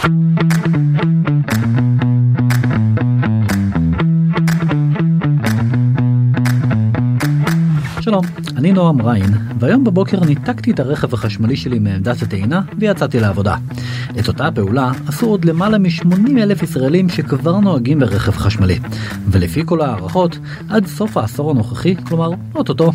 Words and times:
Thank 0.00 0.42
you. 0.42 0.47
אני 8.58 8.72
נועם 8.72 9.02
ריין, 9.02 9.30
והיום 9.58 9.84
בבוקר 9.84 10.24
ניתקתי 10.24 10.70
את 10.70 10.80
הרכב 10.80 11.14
החשמלי 11.14 11.56
שלי 11.56 11.78
מעמדת 11.78 12.22
הטעינה 12.22 12.60
ויצאתי 12.78 13.20
לעבודה. 13.20 13.56
את 14.18 14.28
אותה 14.28 14.50
פעולה 14.54 14.92
עשו 15.06 15.26
עוד 15.26 15.44
למעלה 15.44 15.78
מ-80 15.78 16.38
אלף 16.38 16.62
ישראלים 16.62 17.08
שכבר 17.08 17.60
נוהגים 17.60 17.98
ברכב 17.98 18.32
חשמלי. 18.32 18.78
ולפי 19.30 19.62
כל 19.66 19.80
ההערכות, 19.80 20.38
עד 20.68 20.86
סוף 20.86 21.16
העשור 21.16 21.50
הנוכחי, 21.50 21.96
כלומר, 21.96 22.30
אוטוטו, 22.54 22.92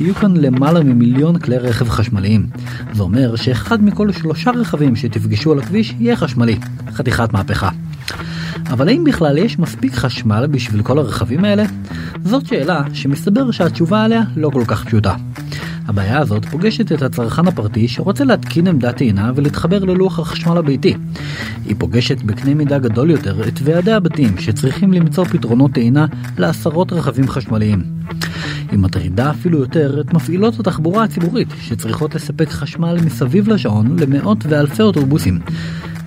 יהיו 0.00 0.14
כאן 0.14 0.36
למעלה 0.36 0.82
ממיליון 0.82 1.38
כלי 1.38 1.58
רכב 1.58 1.88
חשמליים. 1.88 2.46
זה 2.92 3.02
אומר 3.02 3.36
שאחד 3.36 3.84
מכל 3.84 4.12
שלושה 4.12 4.50
רכבים 4.50 4.96
שתפגשו 4.96 5.52
על 5.52 5.58
הכביש 5.58 5.94
יהיה 5.98 6.16
חשמלי. 6.16 6.58
חתיכת 6.92 7.32
מהפכה. 7.32 7.68
אבל 8.70 8.88
האם 8.88 9.04
בכלל 9.04 9.38
יש 9.38 9.58
מספיק 9.58 9.94
חשמל 9.94 10.46
בשביל 10.50 10.82
כל 10.82 10.98
הרכבים 10.98 11.44
האלה? 11.44 11.64
זאת 12.24 12.46
שאלה 12.46 12.82
שמסתבר 12.92 13.50
שהתשובה 13.50 14.04
עליה 14.04 14.22
לא 14.36 14.50
כל 14.50 14.62
כך 14.66 14.84
פשוטה. 14.84 15.14
הבעיה 15.86 16.18
הזאת 16.18 16.44
פוגשת 16.44 16.92
את 16.92 17.02
הצרכן 17.02 17.46
הפרטי 17.46 17.88
שרוצה 17.88 18.24
להתקין 18.24 18.66
עמדת 18.66 18.96
טעינה 18.96 19.32
ולהתחבר 19.34 19.84
ללוח 19.84 20.18
החשמל 20.18 20.56
הביתי. 20.56 20.94
היא 21.64 21.76
פוגשת 21.78 22.22
בקנה 22.22 22.54
מידה 22.54 22.78
גדול 22.78 23.10
יותר 23.10 23.48
את 23.48 23.60
ועדי 23.62 23.92
הבתים 23.92 24.38
שצריכים 24.38 24.92
למצוא 24.92 25.24
פתרונות 25.24 25.72
טעינה 25.72 26.06
לעשרות 26.38 26.92
רכבים 26.92 27.28
חשמליים. 27.28 27.82
היא 28.70 28.78
מטרידה 28.78 29.30
אפילו 29.30 29.58
יותר 29.58 30.00
את 30.00 30.14
מפעילות 30.14 30.60
התחבורה 30.60 31.04
הציבורית 31.04 31.48
שצריכות 31.60 32.14
לספק 32.14 32.48
חשמל 32.48 32.98
מסביב 33.04 33.48
לשעון 33.48 33.98
למאות 33.98 34.38
ואלפי 34.48 34.82
אוטובוסים. 34.82 35.38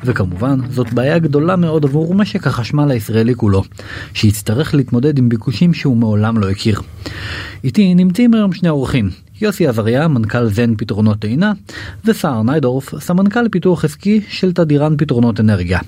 וכמובן, 0.04 0.60
זאת 0.70 0.94
בעיה 0.94 1.20
גדולה 1.20 1.56
מאוד 1.56 1.86
עבור 1.86 2.16
משק 2.16 2.48
החשמל 2.48 2.92
הישראלי 2.92 3.36
כולו, 3.36 3.64
שיצטרך 4.14 4.74
להתמודד 4.76 5.18
עם 5.18 5.30
ביקושים 5.30 5.74
שהוא 5.74 5.98
מעולם 5.98 6.38
לא 6.38 6.50
הכיר. 6.50 6.82
איתי 7.64 7.96
נמצאים 7.96 8.34
היום 8.34 8.54
שני 8.54 8.70
אורחים, 8.70 9.10
יוסי 9.42 9.68
עזריה, 9.68 10.08
מנכ"ל 10.08 10.50
זן 10.50 10.76
פתרונות 10.78 11.20
טעינה, 11.20 11.54
וסער 12.06 12.44
ניידורף, 12.44 13.00
סמנכ"ל 13.00 13.50
פיתוח 13.50 13.86
עסקי 13.86 14.22
של 14.30 14.54
תדירן 14.54 14.98
פתרונות 14.98 15.40
אנרגיה. 15.40 15.80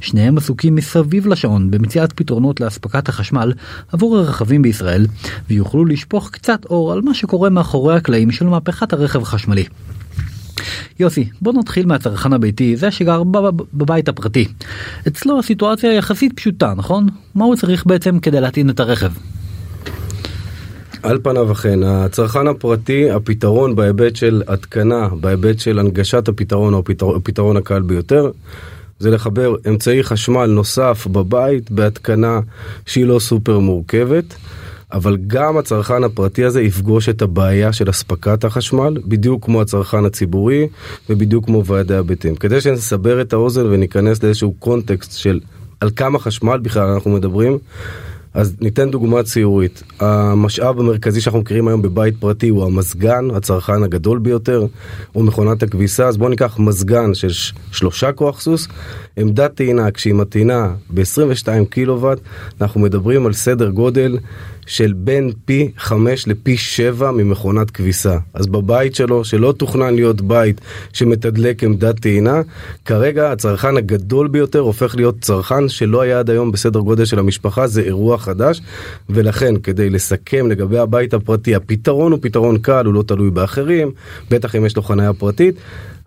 שניהם 0.00 0.38
עסוקים 0.38 0.74
מסביב 0.74 1.26
לשעון 1.26 1.70
במציאת 1.70 2.12
פתרונות 2.12 2.60
לאספקת 2.60 3.08
החשמל 3.08 3.52
עבור 3.92 4.18
הרכבים 4.18 4.62
בישראל, 4.62 5.06
ויוכלו 5.48 5.84
לשפוך 5.84 6.30
קצת 6.30 6.64
אור 6.64 6.92
על 6.92 7.00
מה 7.00 7.14
שקורה 7.14 7.50
מאחורי 7.50 7.96
הקלעים 7.96 8.30
של 8.30 8.46
מהפכת 8.46 8.92
הרכב 8.92 9.22
החשמלי. 9.22 9.64
יוסי, 11.00 11.28
בוא 11.40 11.52
נתחיל 11.52 11.86
מהצרכן 11.86 12.32
הביתי, 12.32 12.76
זה 12.76 12.90
שגר 12.90 13.22
בבית 13.72 14.08
הפרטי. 14.08 14.48
אצלו 15.08 15.38
הסיטואציה 15.38 15.92
יחסית 15.92 16.32
פשוטה, 16.32 16.74
נכון? 16.76 17.06
מה 17.34 17.44
הוא 17.44 17.56
צריך 17.56 17.86
בעצם 17.86 18.18
כדי 18.18 18.40
להטעין 18.40 18.70
את 18.70 18.80
הרכב? 18.80 19.10
על 21.02 21.18
פניו 21.22 21.52
אכן, 21.52 21.82
הצרכן 21.82 22.46
הפרטי, 22.46 23.10
הפתרון 23.10 23.76
בהיבט 23.76 24.16
של 24.16 24.42
התקנה, 24.48 25.08
בהיבט 25.20 25.58
של 25.58 25.78
הנגשת 25.78 26.28
הפתרון, 26.28 26.74
או 26.74 26.78
הפתרון, 26.78 27.16
הפתרון 27.16 27.56
הקל 27.56 27.82
ביותר, 27.82 28.30
זה 28.98 29.10
לחבר 29.10 29.54
אמצעי 29.68 30.02
חשמל 30.02 30.46
נוסף 30.46 31.06
בבית 31.06 31.70
בהתקנה 31.70 32.40
שהיא 32.86 33.06
לא 33.06 33.18
סופר 33.18 33.58
מורכבת. 33.58 34.34
אבל 34.92 35.16
גם 35.26 35.58
הצרכן 35.58 36.04
הפרטי 36.04 36.44
הזה 36.44 36.62
יפגוש 36.62 37.08
את 37.08 37.22
הבעיה 37.22 37.72
של 37.72 37.90
אספקת 37.90 38.44
החשמל, 38.44 38.96
בדיוק 39.04 39.44
כמו 39.44 39.60
הצרכן 39.60 40.04
הציבורי 40.04 40.68
ובדיוק 41.10 41.46
כמו 41.46 41.64
ועדי 41.64 41.94
הבתים. 41.94 42.36
כדי 42.36 42.60
שנסבר 42.60 43.20
את 43.20 43.32
האוזן 43.32 43.66
וניכנס 43.66 44.22
לאיזשהו 44.22 44.52
קונטקסט 44.52 45.18
של 45.18 45.40
על 45.80 45.90
כמה 45.96 46.18
חשמל 46.18 46.58
בכלל 46.58 46.88
אנחנו 46.88 47.10
מדברים, 47.10 47.58
אז 48.34 48.56
ניתן 48.60 48.90
דוגמה 48.90 49.22
ציורית. 49.22 49.82
המשאב 50.00 50.80
המרכזי 50.80 51.20
שאנחנו 51.20 51.40
מכירים 51.40 51.68
היום 51.68 51.82
בבית 51.82 52.14
פרטי 52.20 52.48
הוא 52.48 52.64
המזגן, 52.64 53.30
הצרכן 53.34 53.82
הגדול 53.82 54.18
ביותר, 54.18 54.66
הוא 55.12 55.24
מכונת 55.24 55.62
הכביסה, 55.62 56.08
אז 56.08 56.16
בואו 56.16 56.30
ניקח 56.30 56.58
מזגן 56.58 57.14
של 57.14 57.52
שלושה 57.72 58.12
כוח 58.12 58.40
סוס, 58.40 58.68
עמדת 59.16 59.54
טעינה, 59.54 59.90
כשהיא 59.90 60.14
מטעינה 60.14 60.72
ב-22 60.90 61.48
קילוואט, 61.70 62.18
אנחנו 62.60 62.80
מדברים 62.80 63.26
על 63.26 63.32
סדר 63.32 63.68
גודל 63.68 64.18
של 64.70 64.92
בין 64.92 65.32
פי 65.44 65.70
5 65.78 66.28
לפי 66.28 66.56
7 66.56 67.10
ממכונת 67.10 67.70
כביסה. 67.70 68.18
אז 68.34 68.46
בבית 68.46 68.94
שלו, 68.94 69.24
שלא 69.24 69.54
תוכנן 69.56 69.94
להיות 69.94 70.20
בית 70.20 70.60
שמתדלק 70.92 71.64
עמדת 71.64 72.00
טעינה, 72.00 72.42
כרגע 72.84 73.32
הצרכן 73.32 73.76
הגדול 73.76 74.28
ביותר 74.28 74.58
הופך 74.58 74.96
להיות 74.96 75.20
צרכן 75.20 75.68
שלא 75.68 76.00
היה 76.00 76.18
עד 76.18 76.30
היום 76.30 76.52
בסדר 76.52 76.80
גודל 76.80 77.04
של 77.04 77.18
המשפחה, 77.18 77.66
זה 77.66 77.82
אירוע 77.82 78.18
חדש, 78.18 78.60
ולכן 79.10 79.56
כדי 79.56 79.90
לסכם 79.90 80.46
לגבי 80.50 80.78
הבית 80.78 81.14
הפרטי, 81.14 81.54
הפתרון 81.54 82.12
הוא 82.12 82.18
פתרון 82.22 82.58
קל, 82.58 82.86
הוא 82.86 82.94
לא 82.94 83.02
תלוי 83.02 83.30
באחרים, 83.30 83.90
בטח 84.30 84.56
אם 84.56 84.66
יש 84.66 84.76
לו 84.76 84.82
חניה 84.82 85.12
פרטית. 85.12 85.54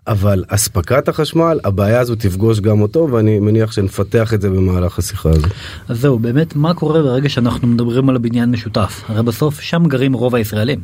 אבל 0.06 0.44
אספקת 0.48 1.08
החשמל, 1.08 1.60
הבעיה 1.64 2.00
הזו 2.00 2.14
תפגוש 2.14 2.60
גם 2.60 2.80
אותו, 2.80 3.08
ואני 3.10 3.40
מניח 3.40 3.72
שנפתח 3.72 4.34
את 4.34 4.40
זה 4.40 4.50
במהלך 4.50 4.98
השיחה 4.98 5.30
הזו. 5.30 5.46
אז 5.88 6.00
זהו, 6.00 6.18
באמת, 6.18 6.56
מה 6.56 6.74
קורה 6.74 7.02
ברגע 7.02 7.28
שאנחנו 7.28 7.68
מדברים 7.68 8.08
על 8.08 8.16
הבניין 8.16 8.50
משותף? 8.50 9.02
הרי 9.08 9.22
בסוף 9.22 9.60
שם 9.60 9.84
גרים 9.86 10.12
רוב 10.12 10.34
הישראלים. 10.34 10.80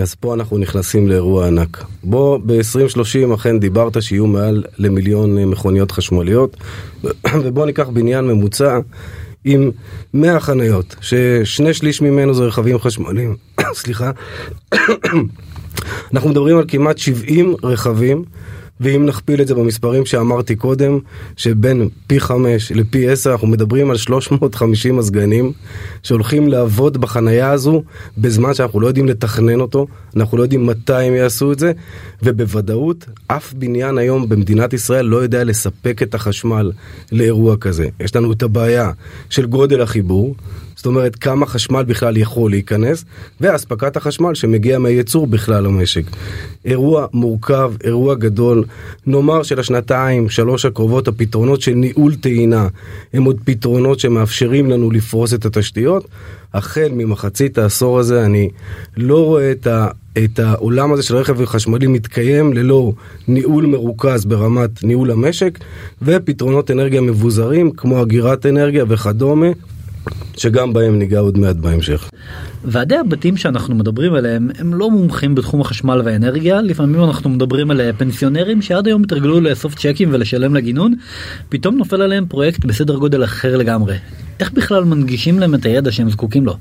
אז 0.00 0.14
פה 0.14 0.34
אנחנו 0.34 0.58
נכנסים 0.58 1.08
לאירוע 1.08 1.46
ענק. 1.46 1.84
בוא, 2.04 2.38
ב-2030 2.46 3.34
אכן 3.34 3.58
דיברת 3.58 4.02
שיהיו 4.02 4.26
מעל 4.26 4.64
למיליון 4.78 5.44
מכוניות 5.44 5.90
חשמליות, 5.90 6.56
ובוא 7.42 7.66
ניקח 7.66 7.88
בניין 7.88 8.24
ממוצע. 8.24 8.78
עם 9.44 9.70
100 10.14 10.40
חניות, 10.40 10.96
ששני 11.00 11.74
שליש 11.74 12.00
ממנו 12.00 12.34
זה 12.34 12.44
רכבים 12.44 12.78
חשמליים, 12.78 13.36
סליחה, 13.74 14.10
אנחנו 16.12 16.30
מדברים 16.30 16.58
על 16.58 16.64
כמעט 16.68 16.98
70 16.98 17.54
רכבים 17.62 18.24
ואם 18.82 19.06
נכפיל 19.06 19.40
את 19.40 19.46
זה 19.46 19.54
במספרים 19.54 20.06
שאמרתי 20.06 20.56
קודם, 20.56 20.98
שבין 21.36 21.88
פי 22.06 22.20
5 22.20 22.72
לפי 22.72 23.08
10 23.08 23.32
אנחנו 23.32 23.46
מדברים 23.46 23.90
על 23.90 23.96
350 23.96 24.96
מזגנים 24.96 25.52
שהולכים 26.02 26.48
לעבוד 26.48 27.00
בחנייה 27.00 27.50
הזו 27.50 27.82
בזמן 28.18 28.54
שאנחנו 28.54 28.80
לא 28.80 28.86
יודעים 28.86 29.08
לתכנן 29.08 29.60
אותו, 29.60 29.86
אנחנו 30.16 30.38
לא 30.38 30.42
יודעים 30.42 30.66
מתי 30.66 31.02
הם 31.02 31.14
יעשו 31.14 31.52
את 31.52 31.58
זה, 31.58 31.72
ובוודאות 32.22 33.06
אף 33.26 33.52
בניין 33.52 33.98
היום 33.98 34.28
במדינת 34.28 34.72
ישראל 34.72 35.04
לא 35.06 35.16
יודע 35.16 35.44
לספק 35.44 36.02
את 36.02 36.14
החשמל 36.14 36.72
לאירוע 37.12 37.56
כזה. 37.56 37.88
יש 38.00 38.16
לנו 38.16 38.32
את 38.32 38.42
הבעיה 38.42 38.90
של 39.30 39.46
גודל 39.46 39.80
החיבור, 39.80 40.34
זאת 40.76 40.86
אומרת 40.86 41.16
כמה 41.16 41.46
חשמל 41.46 41.82
בכלל 41.82 42.16
יכול 42.16 42.50
להיכנס, 42.50 43.04
ואספקת 43.40 43.96
החשמל 43.96 44.34
שמגיע 44.34 44.78
מהייצור 44.78 45.26
בכלל 45.26 45.64
למשק. 45.64 46.02
אירוע 46.64 47.06
מורכב, 47.12 47.72
אירוע 47.84 48.14
גדול, 48.14 48.64
נאמר 49.06 49.42
שלשנתיים, 49.42 50.28
שלוש 50.28 50.64
הקרובות 50.64 51.08
הפתרונות 51.08 51.60
של 51.60 51.74
ניהול 51.74 52.14
טעינה 52.14 52.68
הם 53.14 53.24
עוד 53.24 53.40
פתרונות 53.44 54.00
שמאפשרים 54.00 54.70
לנו 54.70 54.90
לפרוס 54.90 55.34
את 55.34 55.44
התשתיות. 55.44 56.08
החל 56.54 56.88
ממחצית 56.92 57.58
העשור 57.58 57.98
הזה 57.98 58.24
אני 58.24 58.48
לא 58.96 59.24
רואה 59.24 59.52
את 59.52 59.66
ה... 59.66 59.88
את 60.24 60.38
העולם 60.38 60.92
הזה 60.92 61.02
של 61.02 61.16
רכב 61.16 61.44
חשמלי 61.44 61.86
מתקיים 61.86 62.52
ללא 62.52 62.92
ניהול 63.28 63.66
מרוכז 63.66 64.24
ברמת 64.24 64.84
ניהול 64.84 65.10
המשק 65.10 65.58
ופתרונות 66.02 66.70
אנרגיה 66.70 67.00
מבוזרים 67.00 67.70
כמו 67.70 68.02
אגירת 68.02 68.46
אנרגיה 68.46 68.84
וכדומה 68.88 69.46
שגם 70.36 70.72
בהם 70.72 70.98
ניגע 70.98 71.18
עוד 71.18 71.38
מעט 71.38 71.56
בהמשך. 71.56 72.10
ועדי 72.64 72.96
הבתים 72.96 73.36
שאנחנו 73.36 73.74
מדברים 73.74 74.14
עליהם 74.14 74.50
הם 74.58 74.74
לא 74.74 74.90
מומחים 74.90 75.34
בתחום 75.34 75.60
החשמל 75.60 76.02
והאנרגיה 76.04 76.62
לפעמים 76.62 77.04
אנחנו 77.04 77.30
מדברים 77.30 77.70
על 77.70 77.80
פנסיונרים 77.98 78.62
שעד 78.62 78.86
היום 78.86 79.02
התרגלו 79.02 79.40
לאסוף 79.40 79.74
צ'קים 79.74 80.08
ולשלם 80.12 80.54
לגינון 80.54 80.94
פתאום 81.48 81.76
נופל 81.76 82.02
עליהם 82.02 82.26
פרויקט 82.26 82.64
בסדר 82.64 82.96
גודל 82.96 83.24
אחר 83.24 83.56
לגמרי 83.56 83.96
איך 84.40 84.52
בכלל 84.52 84.84
מנגישים 84.84 85.38
להם 85.38 85.54
את 85.54 85.66
הידע 85.66 85.92
שהם 85.92 86.10
זקוקים 86.10 86.46
לו. 86.46 86.56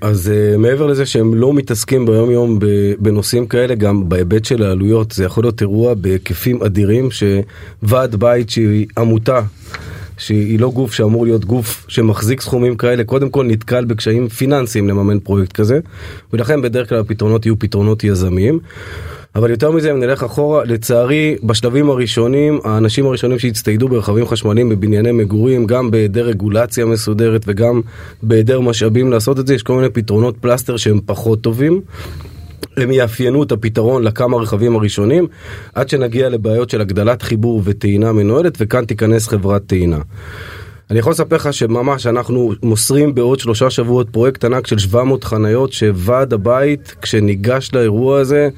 אז 0.00 0.30
uh, 0.54 0.58
מעבר 0.58 0.86
לזה 0.86 1.06
שהם 1.06 1.34
לא 1.34 1.52
מתעסקים 1.52 2.06
ביום 2.06 2.30
יום 2.30 2.58
בנושאים 2.98 3.46
כאלה, 3.46 3.74
גם 3.74 4.08
בהיבט 4.08 4.44
של 4.44 4.62
העלויות, 4.62 5.12
זה 5.12 5.24
יכול 5.24 5.44
להיות 5.44 5.60
אירוע 5.60 5.94
בהיקפים 5.94 6.62
אדירים 6.62 7.08
שוועד 7.10 8.16
בית 8.16 8.50
שהיא 8.50 8.86
עמותה 8.98 9.40
שהיא 10.18 10.60
לא 10.60 10.70
גוף 10.70 10.92
שאמור 10.92 11.26
להיות 11.26 11.44
גוף 11.44 11.84
שמחזיק 11.88 12.40
סכומים 12.40 12.76
כאלה, 12.76 13.04
קודם 13.04 13.30
כל 13.30 13.44
נתקל 13.44 13.84
בקשיים 13.84 14.28
פיננסיים 14.28 14.88
לממן 14.88 15.18
פרויקט 15.18 15.52
כזה, 15.52 15.80
ולכן 16.32 16.62
בדרך 16.62 16.88
כלל 16.88 16.98
הפתרונות 16.98 17.46
יהיו 17.46 17.58
פתרונות 17.58 18.04
יזמיים. 18.04 18.58
אבל 19.34 19.50
יותר 19.50 19.70
מזה, 19.70 19.90
אם 19.90 20.00
נלך 20.00 20.22
אחורה, 20.22 20.64
לצערי, 20.64 21.36
בשלבים 21.42 21.90
הראשונים, 21.90 22.60
האנשים 22.64 23.06
הראשונים 23.06 23.38
שהצטיידו 23.38 23.88
ברכבים 23.88 24.26
חשמליים 24.26 24.68
בבנייני 24.68 25.12
מגורים, 25.12 25.66
גם 25.66 25.90
בהיעדר 25.90 26.26
רגולציה 26.26 26.86
מסודרת 26.86 27.44
וגם 27.46 27.80
בהיעדר 28.22 28.60
משאבים 28.60 29.10
לעשות 29.10 29.38
את 29.38 29.46
זה, 29.46 29.54
יש 29.54 29.62
כל 29.62 29.74
מיני 29.76 29.88
פתרונות 29.88 30.36
פלסטר 30.40 30.76
שהם 30.76 31.00
פחות 31.06 31.40
טובים. 31.40 31.80
הם 32.76 32.92
יאפיינו 32.92 33.42
את 33.42 33.52
הפתרון 33.52 34.02
לכמה 34.02 34.36
רכבים 34.36 34.76
הראשונים, 34.76 35.26
עד 35.74 35.88
שנגיע 35.88 36.28
לבעיות 36.28 36.70
של 36.70 36.80
הגדלת 36.80 37.22
חיבור 37.22 37.62
וטעינה 37.64 38.12
מנוהלת, 38.12 38.56
וכאן 38.60 38.84
תיכנס 38.84 39.28
חברת 39.28 39.62
טעינה. 39.66 39.98
אני 40.90 40.98
יכול 40.98 41.12
לספר 41.12 41.36
לך 41.36 41.52
שממש 41.52 42.06
אנחנו 42.06 42.52
מוסרים 42.62 43.14
בעוד 43.14 43.38
שלושה 43.38 43.70
שבועות 43.70 44.10
פרויקט 44.10 44.44
ענק 44.44 44.66
של 44.66 44.78
700 44.78 45.24
חניות 45.24 45.72
שוועד 45.72 46.32
הבית 46.32 46.96
כשניגש 47.02 47.70
לאירוע 47.74 48.20
הזה 48.20 48.48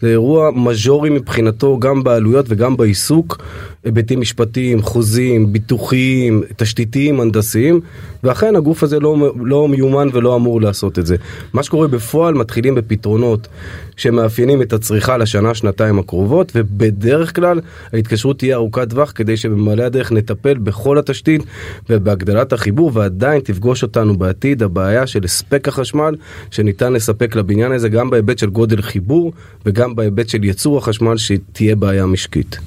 זה 0.00 0.08
אירוע 0.08 0.50
מז'ורי 0.50 1.10
מבחינתו 1.10 1.78
גם 1.78 2.04
בעלויות 2.04 2.46
וגם 2.48 2.76
בעיסוק 2.76 3.42
היבטים 3.84 4.20
משפטיים, 4.20 4.82
חוזים, 4.82 5.52
ביטוחיים, 5.52 6.42
תשתיתיים, 6.56 7.20
הנדסיים 7.20 7.80
ואכן 8.24 8.56
הגוף 8.56 8.82
הזה 8.82 9.00
לא, 9.00 9.32
לא 9.40 9.68
מיומן 9.68 10.08
ולא 10.12 10.36
אמור 10.36 10.60
לעשות 10.60 10.98
את 10.98 11.06
זה. 11.06 11.16
מה 11.52 11.62
שקורה 11.62 11.88
בפועל 11.88 12.34
מתחילים 12.34 12.74
בפתרונות 12.74 13.48
שמאפיינים 13.96 14.62
את 14.62 14.72
הצריכה 14.72 15.16
לשנה 15.16 15.54
שנתיים 15.54 15.98
הקרובות 15.98 16.52
ובדרך 16.54 17.36
כלל 17.36 17.60
ההתקשרות 17.92 18.38
תהיה 18.38 18.56
ארוכת 18.56 18.90
טווח 18.90 19.12
כדי 19.14 19.36
שבמעלה 19.36 19.86
הדרך 19.86 20.12
נטפל 20.12 20.58
בכל 20.58 20.98
התשתית 20.98 21.42
ובהגדלת 21.90 22.52
החיבור 22.52 22.90
ועדיין 22.94 23.40
תפגוש 23.40 23.82
אותנו 23.82 24.16
בעתיד 24.16 24.62
הבעיה 24.62 25.06
של 25.06 25.24
הספק 25.24 25.68
החשמל 25.68 26.14
שניתן 26.50 26.92
לספק 26.92 27.36
לבניין 27.36 27.72
הזה 27.72 27.88
גם 27.88 28.10
בהיבט 28.10 28.38
של 28.38 28.50
גודל 28.50 28.82
חיבור 28.82 29.32
וגם 29.66 29.94
בהיבט 29.94 30.28
של 30.28 30.44
ייצור 30.44 30.78
החשמל 30.78 31.16
שתהיה 31.16 31.76
בעיה 31.76 32.06
משקית. 32.06 32.58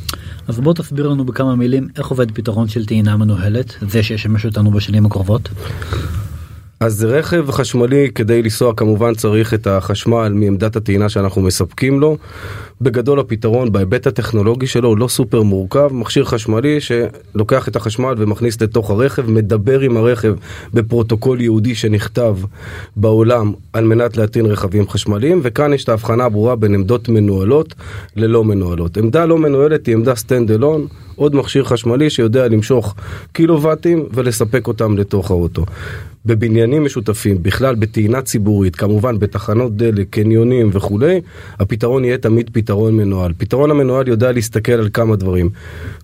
אז 0.48 0.60
בוא 0.60 0.74
תסביר 0.74 1.08
לנו 1.08 1.26
בכמה 1.26 1.56
מילים 1.56 1.88
איך 1.98 2.08
עובד 2.08 2.32
פתרון 2.32 2.68
של 2.68 2.86
טעינה 2.86 3.18
מנוהלת, 3.18 3.76
זה 3.90 4.04
שישמש 4.04 4.46
אותנו 4.46 4.72
בשנים 4.72 5.06
הקרובות. 5.06 5.50
אז 6.86 7.04
רכב 7.04 7.52
חשמלי 7.52 8.10
כדי 8.16 8.42
לנסוע 8.42 8.74
כמובן 8.76 9.14
צריך 9.16 9.54
את 9.54 9.68
החשמל 9.68 10.34
מעמדת 10.36 10.76
הטעינה 10.76 11.10
שאנחנו 11.10 11.42
מספקים 11.42 12.00
לו. 12.00 12.18
בגדול 12.82 13.20
הפתרון 13.20 13.72
בהיבט 13.72 14.08
הטכנולוגי 14.08 14.68
שלו 14.68 14.90
הוא 14.90 14.98
לא 14.98 15.08
סופר 15.08 15.42
מורכב, 15.42 15.90
מכשיר 15.92 16.26
חשמלי 16.26 16.78
שלוקח 16.82 17.68
את 17.68 17.76
החשמל 17.76 18.14
ומכניס 18.18 18.62
לתוך 18.62 18.92
הרכב, 18.92 19.30
מדבר 19.30 19.80
עם 19.80 19.98
הרכב 19.98 20.34
בפרוטוקול 20.74 21.42
ייעודי 21.42 21.76
שנכתב 21.76 22.38
בעולם 22.96 23.54
על 23.74 23.84
מנת 23.84 24.18
להטעין 24.18 24.46
רכבים 24.46 24.90
חשמליים, 24.90 25.40
וכאן 25.44 25.74
יש 25.74 25.84
את 25.84 25.90
ההבחנה 25.90 26.26
הברורה 26.26 26.56
בין 26.56 26.74
עמדות 26.74 27.10
מנוהלות 27.10 27.76
ללא 28.16 28.44
מנוהלות. 28.44 28.98
עמדה 28.98 29.26
לא 29.26 29.38
מנוהלת 29.38 29.86
היא 29.86 29.96
עמדה 29.96 30.16
stand 30.16 30.52
alone, 30.52 30.88
עוד 31.16 31.36
מכשיר 31.36 31.64
חשמלי 31.64 32.10
שיודע 32.10 32.48
למשוך 32.48 32.96
קילוואטים 33.34 34.06
ולספק 34.14 34.68
אותם 34.68 34.98
לתוך 34.98 35.32
האוטו. 35.32 35.66
בבניינים 36.26 36.86
משותפים, 36.86 37.44
בכלל 37.44 37.76
בטעינה 37.76 38.22
ציבורית, 38.22 38.76
כמובן 38.76 39.20
בתחנות 39.20 39.78
דלק, 39.78 40.08
קניונים 40.10 40.70
וכולי, 40.74 41.22
הפתרון 41.60 42.06
יהיה 42.06 42.18
תמיד 42.18 42.50
פתרון 42.54 42.98
מנוהל. 42.98 43.34
פתרון 43.38 43.72
המנוהל 43.72 44.08
יודע 44.08 44.32
להסתכל 44.32 44.72
על 44.72 44.90
כמה 44.94 45.16
דברים. 45.16 45.50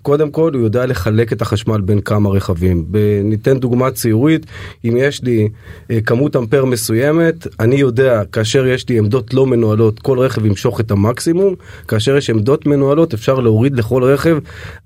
קודם 0.01 0.31
כל, 0.31 0.51
הוא 0.53 0.63
יודע 0.63 0.85
לחלק 0.85 1.33
את 1.33 1.41
החשמל 1.41 1.81
בין 1.81 2.01
כמה 2.01 2.29
רכבים. 2.29 2.85
ניתן 3.23 3.59
דוגמה 3.59 3.91
ציורית, 3.91 4.45
אם 4.85 4.97
יש 4.97 5.23
לי 5.23 5.49
אה, 5.91 6.01
כמות 6.01 6.35
אמפר 6.35 6.65
מסוימת, 6.65 7.47
אני 7.59 7.75
יודע, 7.75 8.21
כאשר 8.31 8.65
יש 8.65 8.89
לי 8.89 8.97
עמדות 8.97 9.33
לא 9.33 9.45
מנוהלות, 9.45 9.99
כל 9.99 10.19
רכב 10.19 10.45
ימשוך 10.45 10.79
את 10.79 10.91
המקסימום, 10.91 11.55
כאשר 11.87 12.17
יש 12.17 12.29
עמדות 12.29 12.65
מנוהלות, 12.65 13.13
אפשר 13.13 13.39
להוריד 13.39 13.75
לכל 13.75 14.03
רכב 14.03 14.37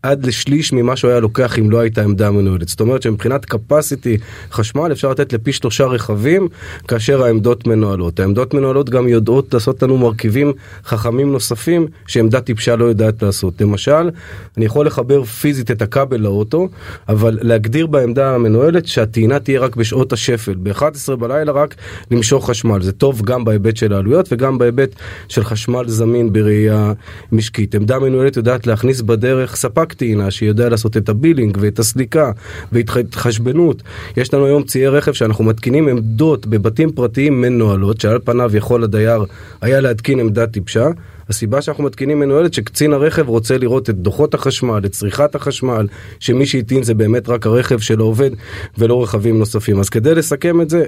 עד 0.04 0.26
לשליש 0.26 0.74
ממה 0.74 0.96
שהוא 0.96 1.12
היה 1.12 1.20
לוקח 1.20 1.60
אם 1.60 1.72
לא 1.72 1.80
הייתה 1.80 2.04
עמדה 2.04 2.32
מנוהלת. 2.32 2.68
זאת 2.68 2.80
אומרת 2.80 3.02
שמבחינת 3.02 3.54
capacity 3.54 4.22
חשמל 4.52 4.92
אפשר 4.92 5.12
לתת 5.12 5.25
לפי 5.34 5.54
שלושה 5.54 5.86
רכבים, 5.86 6.48
כאשר 6.88 7.24
העמדות 7.24 7.68
מנוהלות. 7.68 8.20
העמדות 8.20 8.54
מנוהלות 8.54 8.90
גם 8.90 9.08
יודעות 9.08 9.54
לעשות 9.54 9.84
לנו 9.84 9.98
מרכיבים 9.98 10.54
חכמים 10.86 11.32
נוספים 11.32 11.88
שעמדה 12.08 12.42
טיפשה 12.42 12.76
לא 12.76 12.86
יודעת 12.86 13.24
לעשות. 13.24 13.62
למשל, 13.62 14.10
אני 14.58 14.66
יכול 14.66 14.86
לחבר 14.86 15.24
פיזית 15.24 15.72
את 15.72 15.82
הכבל 15.82 16.18
לאוטו, 16.18 16.68
אבל 17.10 17.40
להגדיר 17.42 17.88
בעמדה 17.88 18.36
המנוהלת 18.36 18.88
שהטעינה 18.88 19.40
תהיה 19.40 19.60
רק 19.60 19.76
בשעות 19.76 20.14
השפל. 20.14 20.56
ב-11 20.64 21.16
בלילה 21.16 21.52
רק 21.52 21.76
למשוך 22.12 22.50
חשמל. 22.50 22.82
זה 22.82 22.92
טוב 22.92 23.22
גם 23.22 23.46
בהיבט 23.46 23.78
של 23.78 23.94
העלויות 23.94 24.34
וגם 24.34 24.58
בהיבט 24.58 24.96
של 25.28 25.44
חשמל 25.44 25.84
זמין 25.88 26.34
בראייה 26.34 26.94
משקית. 27.32 27.76
עמדה 27.76 28.00
מנוהלת 28.00 28.38
יודעת 28.38 28.68
להכניס 28.68 29.02
בדרך 29.02 29.56
ספק 29.56 29.94
טעינה 29.94 30.32
שיודע 30.32 30.70
לעשות 30.70 30.98
את 30.98 31.10
ה 31.10 31.16
billing 31.16 31.58
ואת 31.62 31.80
הסליקה 31.80 32.32
והתחשבנות. 32.72 33.84
יש 34.18 34.34
לנו 34.34 34.46
היום 34.46 34.64
ציי 34.64 34.88
רכב 34.88 35.14
שאנחנו 35.16 35.44
מתקינים 35.44 35.88
עמדות 35.88 36.48
בבתים 36.48 36.92
פרטיים 36.92 37.42
מנוהלות, 37.42 38.02
שעל 38.02 38.20
פניו 38.24 38.56
יכול 38.56 38.84
הדייר 38.84 39.26
היה 39.62 39.82
להתקין 39.82 40.20
עמדה 40.20 40.48
טיפשה. 40.48 40.88
הסיבה 41.30 41.62
שאנחנו 41.62 41.84
מתקינים 41.84 42.20
מנוהלת 42.20 42.54
שקצין 42.54 42.94
הרכב 42.94 43.30
רוצה 43.30 43.58
לראות 43.58 43.90
את 43.90 43.96
דוחות 43.96 44.34
החשמל, 44.34 44.82
את 44.86 44.92
צריכת 44.92 45.36
החשמל, 45.36 45.88
שמי 46.20 46.46
שהטעין 46.46 46.84
זה 46.84 46.94
באמת 46.94 47.30
רק 47.30 47.46
הרכב 47.46 47.80
של 47.80 48.06
העובד 48.06 48.32
ולא 48.78 49.04
רכבים 49.04 49.40
נוספים. 49.40 49.80
אז 49.80 49.90
כדי 49.90 50.16
לסכם 50.16 50.62
את 50.62 50.70
זה, 50.70 50.86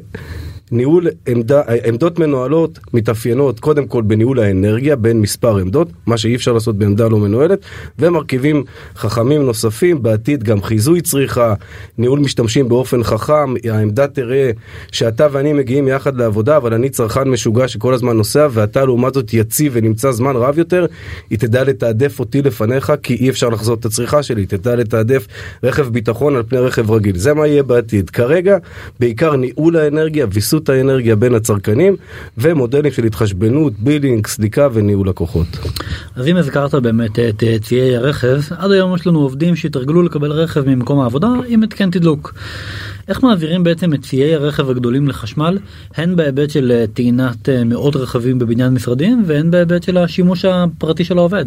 ניהול 0.72 1.08
עמדה, 1.28 1.62
עמדות 1.86 2.20
מנוהלות 2.20 2.80
מתאפיינות 2.94 3.60
קודם 3.60 3.88
כל 3.88 4.02
בניהול 4.02 4.40
האנרגיה 4.40 4.96
בין 4.96 5.22
מספר 5.22 5.58
עמדות, 5.58 5.88
מה 6.06 6.18
שאי 6.18 6.36
אפשר 6.36 6.54
לעשות 6.54 6.78
בעמדה 6.78 7.08
לא 7.08 7.18
מנוהלת, 7.18 7.60
ומרכיבים 8.00 8.64
חכמים 8.96 9.46
נוספים, 9.46 10.04
בעתיד 10.04 10.44
גם 10.44 10.62
חיזוי 10.62 11.02
צריכה, 11.02 11.54
ניהול 11.98 12.20
משתמשים 12.20 12.70
באופן 12.70 13.04
חכם, 13.04 13.54
העמדה 13.70 14.08
תראה 14.08 14.52
שאתה 14.92 15.28
ואני 15.32 15.54
מגיעים 15.54 15.88
יחד 15.88 16.18
לעבודה, 16.18 16.58
אבל 16.58 16.74
אני 16.74 16.90
צרכן 16.90 17.30
משוגע 17.30 17.68
שכל 17.68 17.94
הזמן 17.94 18.18
נוסע, 18.18 18.48
ואתה 18.52 18.86
לעומת 18.86 19.14
זאת 19.14 19.34
יציב 19.34 19.72
ונמצא 19.76 20.12
זמן 20.12 20.36
רב 20.36 20.58
יותר, 20.58 20.86
היא 21.30 21.40
תדע 21.40 21.64
לתעדף 21.64 22.20
אותי 22.20 22.42
לפניך, 22.42 22.94
כי 23.04 23.16
אי 23.16 23.30
אפשר 23.30 23.50
לחזור 23.50 23.76
את 23.76 23.86
הצריכה 23.86 24.24
שלי, 24.24 24.46
תדע 24.46 24.76
לתעדף 24.76 25.28
רכב 25.64 25.90
ביטחון 25.90 26.36
על 26.36 26.44
פני 26.48 26.60
רכב 26.60 26.92
רגיל. 26.92 27.18
זה 27.18 27.34
מה 27.34 27.48
יהיה 27.48 27.64
בעתיד. 27.64 28.10
כרגע, 28.10 28.58
בעיקר 29.00 29.36
ניהול 29.36 29.78
האנרגיה, 29.78 30.26
ויסות 30.34 30.57
ויסות 30.58 30.70
האנרגיה 30.70 31.16
בין 31.16 31.36
הצרכנים 31.36 31.96
ומודלים 32.38 32.92
של 32.92 33.04
התחשבנות, 33.04 33.74
בילינג, 33.80 34.28
סליקה 34.28 34.68
וניהול 34.74 35.10
לקוחות. 35.10 35.48
אז 36.16 36.28
אם 36.28 36.38
הזכרת 36.38 36.76
באמת 36.76 37.20
את 37.20 37.44
ציי 37.62 37.96
הרכב, 37.96 38.40
עד 38.58 38.72
היום 38.72 38.96
יש 38.96 39.08
לנו 39.08 39.20
עובדים 39.20 39.56
שהתרגלו 39.56 40.04
לקבל 40.04 40.32
רכב 40.32 40.70
ממקום 40.70 41.00
העבודה 41.00 41.28
עם 41.48 41.64
התקן 41.64 41.92
תדלוק. 41.92 42.34
איך 43.08 43.24
מעבירים 43.24 43.64
בעצם 43.64 43.94
את 43.94 44.02
ציי 44.02 44.36
הרכב 44.36 44.70
הגדולים 44.70 45.08
לחשמל, 45.08 45.58
הן 45.96 46.16
בהיבט 46.16 46.50
של 46.50 46.86
טעינת 46.94 47.50
מאות 47.66 47.96
רכבים 47.96 48.40
בבניין 48.40 48.74
משרדים 48.74 49.24
והן 49.28 49.52
בהיבט 49.52 49.84
של 49.84 49.98
השימוש 49.98 50.46
הפרטי 50.46 51.04
של 51.04 51.18
העובד? 51.18 51.46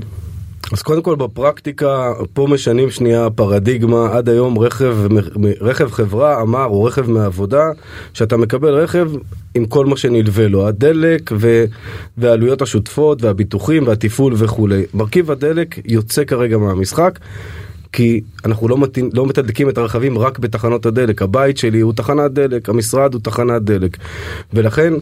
אז 0.72 0.82
קודם 0.82 1.02
כל 1.02 1.16
בפרקטיקה 1.16 2.12
פה 2.32 2.46
משנים 2.50 2.90
שנייה 2.90 3.30
פרדיגמה 3.30 4.08
עד 4.12 4.28
היום 4.28 4.58
רכב 4.58 4.96
רכב 5.60 5.90
חברה 5.90 6.42
אמר 6.42 6.64
או 6.64 6.84
רכב 6.84 7.10
מעבודה 7.10 7.64
שאתה 8.14 8.36
מקבל 8.36 8.74
רכב 8.74 9.10
עם 9.54 9.66
כל 9.66 9.86
מה 9.86 9.96
שנלווה 9.96 10.48
לו. 10.48 10.66
הדלק 10.66 11.30
ו, 11.34 11.64
והעלויות 12.18 12.62
השוטפות 12.62 13.22
והביטוחים 13.22 13.86
והתפעול 13.86 14.34
וכולי. 14.36 14.82
מרכיב 14.94 15.30
הדלק 15.30 15.78
יוצא 15.84 16.24
כרגע 16.24 16.58
מהמשחק 16.58 17.18
כי 17.92 18.20
אנחנו 18.44 18.68
לא, 18.68 18.78
מתאים, 18.78 19.10
לא 19.12 19.26
מתדלקים 19.26 19.68
את 19.68 19.78
הרכבים 19.78 20.18
רק 20.18 20.38
בתחנות 20.38 20.86
הדלק. 20.86 21.22
הבית 21.22 21.58
שלי 21.58 21.80
הוא 21.80 21.92
תחנת 21.92 22.32
דלק 22.32 22.68
המשרד 22.68 23.14
הוא 23.14 23.22
תחנת 23.22 23.62
דלק. 23.62 23.96
ולכן 24.52 24.92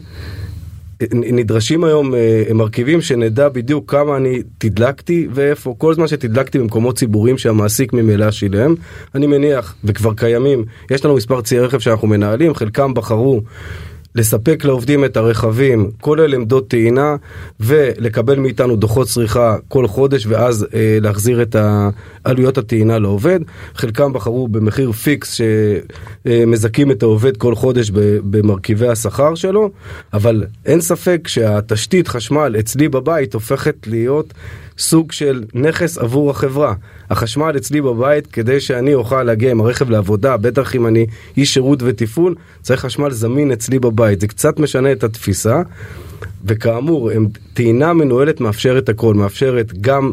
נדרשים 1.13 1.83
היום 1.83 2.15
אה, 2.15 2.43
מרכיבים 2.53 3.01
שנדע 3.01 3.49
בדיוק 3.49 3.91
כמה 3.91 4.17
אני 4.17 4.41
תדלקתי 4.57 5.27
ואיפה. 5.31 5.75
כל 5.77 5.93
זמן 5.93 6.07
שתדלקתי 6.07 6.59
במקומות 6.59 6.97
ציבוריים 6.97 7.37
שהמעסיק 7.37 7.93
ממילא 7.93 8.31
שילם 8.31 8.75
אני 9.15 9.27
מניח 9.27 9.75
וכבר 9.83 10.13
קיימים 10.13 10.65
יש 10.91 11.05
לנו 11.05 11.15
מספר 11.15 11.41
ציי 11.41 11.59
רכב 11.59 11.79
שאנחנו 11.79 12.07
מנהלים 12.07 12.53
חלקם 12.53 12.93
בחרו 12.93 13.41
לספק 14.15 14.65
לעובדים 14.65 15.05
את 15.05 15.17
הרכבים, 15.17 15.91
כולל 16.01 16.33
עמדות 16.33 16.67
טעינה, 16.67 17.15
ולקבל 17.59 18.39
מאיתנו 18.39 18.75
דוחות 18.75 19.07
צריכה 19.07 19.57
כל 19.67 19.87
חודש, 19.87 20.25
ואז 20.25 20.67
אה, 20.73 20.97
להחזיר 21.01 21.41
את 21.41 21.55
עלויות 22.23 22.57
הטעינה 22.57 22.99
לעובד. 22.99 23.39
חלקם 23.75 24.13
בחרו 24.13 24.47
במחיר 24.47 24.91
פיקס 24.91 25.39
שמזכים 26.25 26.91
את 26.91 27.03
העובד 27.03 27.37
כל 27.37 27.55
חודש 27.55 27.91
במרכיבי 28.23 28.87
השכר 28.87 29.35
שלו, 29.35 29.71
אבל 30.13 30.43
אין 30.65 30.81
ספק 30.81 31.27
שהתשתית 31.27 32.07
חשמל 32.07 32.55
אצלי 32.59 32.89
בבית 32.89 33.33
הופכת 33.33 33.75
להיות 33.87 34.33
סוג 34.77 35.11
של 35.11 35.43
נכס 35.53 35.97
עבור 35.97 36.29
החברה. 36.31 36.73
החשמל 37.09 37.53
אצלי 37.57 37.81
בבית, 37.81 38.27
כדי 38.27 38.59
שאני 38.59 38.93
אוכל 38.93 39.23
להגיע 39.23 39.51
עם 39.51 39.61
הרכב 39.61 39.89
לעבודה, 39.89 40.37
בטח 40.37 40.75
אם 40.75 40.87
אני 40.87 41.05
איש 41.37 41.53
שירות 41.53 41.83
ותפעול, 41.83 42.35
צריך 42.61 42.81
חשמל 42.81 43.11
זמין 43.11 43.51
אצלי 43.51 43.79
בבית. 43.79 43.98
זה 44.19 44.27
קצת 44.27 44.59
משנה 44.59 44.91
את 44.91 45.03
התפיסה. 45.03 45.61
וכאמור, 46.45 47.11
טעינה 47.53 47.93
מנוהלת 47.93 48.41
מאפשרת 48.41 48.89
הכל, 48.89 49.13
מאפשרת 49.13 49.73
גם 49.81 50.11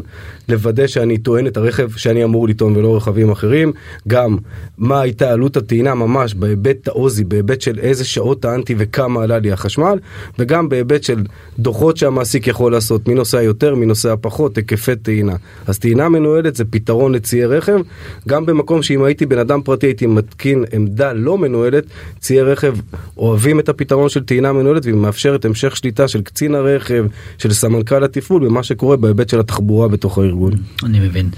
לוודא 0.49 0.87
שאני 0.87 1.17
טוען 1.17 1.47
את 1.47 1.57
הרכב 1.57 1.91
שאני 1.91 2.23
אמור 2.23 2.47
לטעון 2.47 2.75
ולא 2.75 2.97
רכבים 2.97 3.31
אחרים, 3.31 3.71
גם 4.07 4.37
מה 4.77 5.01
הייתה 5.01 5.31
עלות 5.31 5.57
הטעינה 5.57 5.95
ממש 5.95 6.33
בהיבט 6.33 6.87
העוזי, 6.87 7.23
בהיבט 7.23 7.61
של 7.61 7.79
איזה 7.79 8.05
שעות 8.05 8.41
טענתי 8.41 8.75
וכמה 8.77 9.23
עלה 9.23 9.39
לי 9.39 9.51
החשמל, 9.51 9.99
וגם 10.39 10.69
בהיבט 10.69 11.03
של 11.03 11.23
דוחות 11.59 11.97
שהמעסיק 11.97 12.47
יכול 12.47 12.71
לעשות, 12.71 13.07
מי 13.07 13.13
נוסע 13.13 13.41
יותר, 13.41 13.75
מי 13.75 13.85
נוסע 13.85 14.15
פחות, 14.21 14.57
היקפי 14.57 14.95
טעינה. 14.95 15.35
אז 15.67 15.79
טעינה 15.79 16.09
מנוהלת 16.09 16.55
זה 16.55 16.65
פתרון 16.65 17.15
לציי 17.15 17.45
רכב, 17.45 17.79
גם 18.27 18.45
במקום 18.45 18.83
שאם 18.83 19.03
הייתי 19.03 19.25
בן 19.25 19.39
אדם 19.39 19.61
פרטי 19.61 19.87
הייתי 19.87 20.07
מתקין 20.07 20.65
עמדה 20.73 21.13
לא 21.13 21.37
מנוהלת, 21.37 21.83
ציי 22.19 22.41
רכב 22.41 22.75
אוהבים 23.17 23.59
את 23.59 23.69
הפתרון 23.69 24.09
של 24.09 24.23
טעינה 24.23 24.53
מנוהלת 24.53 24.85
והיא 24.85 24.95
מאפשרת 24.95 25.45
המשך 25.45 25.75
שליטה 25.75 26.07
של 26.07 26.16
קצין 26.21 26.55
הרכב, 26.55 27.05
של 27.37 27.53
סמנכ"ל 27.53 28.03
התפעול 28.03 28.45
במה 28.45 28.63
שקורה 28.63 28.97
בהיבט 28.97 29.29
של 29.29 29.39
התחבורה 29.39 29.87
בתוך 29.87 30.17
הארגון. 30.17 30.53
אני 30.83 30.99
מבין. 30.99 31.29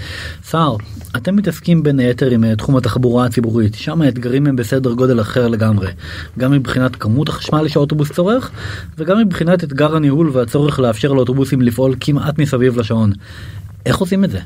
סער, 0.44 0.76
אתם 1.16 1.36
מתעסקים 1.36 1.82
בין 1.82 1.98
היתר 1.98 2.30
עם 2.30 2.44
אה, 2.44 2.56
תחום 2.56 2.76
התחבורה 2.76 3.26
הציבורית, 3.26 3.74
שם 3.74 4.02
האתגרים 4.02 4.46
הם 4.46 4.56
בסדר 4.56 4.92
גודל 4.92 5.20
אחר 5.20 5.48
לגמרי, 5.48 5.88
גם 6.38 6.52
מבחינת 6.52 6.96
כמות 6.96 7.28
החשמל 7.28 7.68
שהאוטובוס 7.68 8.12
צורך, 8.12 8.50
וגם 8.98 9.20
מבחינת 9.20 9.64
אתגר 9.64 9.96
הניהול 9.96 10.30
והצורך 10.32 10.78
לאפשר 10.78 11.12
לאוטובוסים 11.12 11.60
לפעול 11.60 11.94
כמעט 12.00 12.38
מסביב 12.38 12.78
לשעון. 12.78 13.12
איך 13.86 13.96
עושים 13.96 14.24
את 14.24 14.30
זה? 14.30 14.38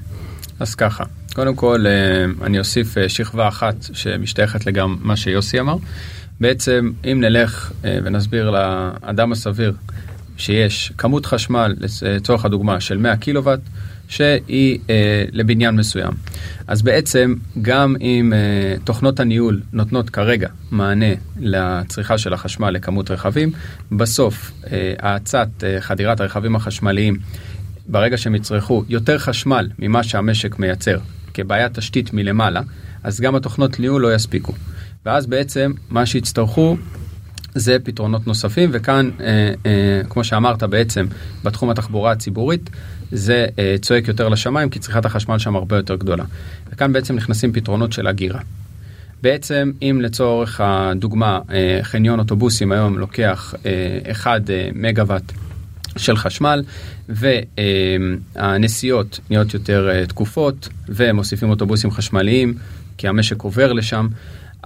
אז 0.60 0.74
ככה, 0.74 1.04
קודם 1.34 1.54
כל 1.54 1.84
אה, 1.86 2.46
אני 2.46 2.58
אוסיף 2.58 2.98
אה, 2.98 3.08
שכבה 3.08 3.48
אחת 3.48 3.74
שמשתייכת 3.92 4.66
לגם 4.66 4.96
מה 5.00 5.16
שיוסי 5.16 5.60
אמר. 5.60 5.76
בעצם 6.40 6.90
אם 7.04 7.20
נלך 7.20 7.72
ונסביר 7.84 8.50
לאדם 8.50 9.32
הסביר 9.32 9.72
שיש 10.36 10.92
כמות 10.98 11.26
חשמל 11.26 11.74
לצורך 12.02 12.44
הדוגמה 12.44 12.80
של 12.80 12.98
100 12.98 13.16
קילוואט 13.16 13.60
שהיא 14.08 14.78
אה, 14.90 15.24
לבניין 15.32 15.76
מסוים. 15.76 16.12
אז 16.66 16.82
בעצם 16.82 17.34
גם 17.62 17.96
אם 18.00 18.32
אה, 18.32 18.76
תוכנות 18.84 19.20
הניהול 19.20 19.60
נותנות 19.72 20.10
כרגע 20.10 20.48
מענה 20.70 21.14
לצריכה 21.40 22.18
של 22.18 22.32
החשמל 22.32 22.70
לכמות 22.70 23.10
רכבים, 23.10 23.52
בסוף 23.92 24.52
אה, 24.72 24.94
האצת 24.98 25.48
אה, 25.62 25.80
חדירת 25.80 26.20
הרכבים 26.20 26.56
החשמליים 26.56 27.16
ברגע 27.86 28.16
שהם 28.18 28.34
יצרכו 28.34 28.84
יותר 28.88 29.18
חשמל 29.18 29.68
ממה 29.78 30.02
שהמשק 30.02 30.58
מייצר 30.58 30.98
כבעיית 31.34 31.74
תשתית 31.74 32.12
מלמעלה, 32.12 32.60
אז 33.02 33.20
גם 33.20 33.34
התוכנות 33.34 33.80
ניהול 33.80 34.02
לא 34.02 34.14
יספיקו. 34.14 34.52
ואז 35.06 35.26
בעצם 35.26 35.72
מה 35.90 36.06
שיצטרכו 36.06 36.76
זה 37.54 37.76
פתרונות 37.84 38.26
נוספים, 38.26 38.70
וכאן, 38.72 39.10
אה, 39.20 39.52
אה, 39.66 40.00
כמו 40.08 40.24
שאמרת 40.24 40.62
בעצם, 40.62 41.06
בתחום 41.44 41.70
התחבורה 41.70 42.12
הציבורית, 42.12 42.70
זה 43.12 43.46
אה, 43.58 43.76
צועק 43.80 44.08
יותר 44.08 44.28
לשמיים, 44.28 44.70
כי 44.70 44.78
צריכת 44.78 45.04
החשמל 45.04 45.38
שם 45.38 45.56
הרבה 45.56 45.76
יותר 45.76 45.96
גדולה. 45.96 46.24
וכאן 46.72 46.92
בעצם 46.92 47.16
נכנסים 47.16 47.52
פתרונות 47.52 47.92
של 47.92 48.08
אגירה. 48.08 48.40
בעצם, 49.22 49.72
אם 49.82 50.00
לצורך 50.02 50.60
הדוגמה, 50.64 51.40
אה, 51.50 51.78
חניון 51.82 52.18
אוטובוסים 52.18 52.72
היום 52.72 52.98
לוקח 52.98 53.54
אה, 53.66 54.10
1 54.12 54.50
אה, 54.50 54.68
מגוואט 54.74 55.32
של 55.96 56.16
חשמל, 56.16 56.62
והנסיעות 57.08 59.20
נהיות 59.30 59.54
יותר 59.54 59.90
אה, 59.90 60.06
תקופות, 60.06 60.68
ומוסיפים 60.88 61.50
אוטובוסים 61.50 61.90
חשמליים, 61.90 62.54
כי 62.98 63.08
המשק 63.08 63.42
עובר 63.42 63.72
לשם. 63.72 64.08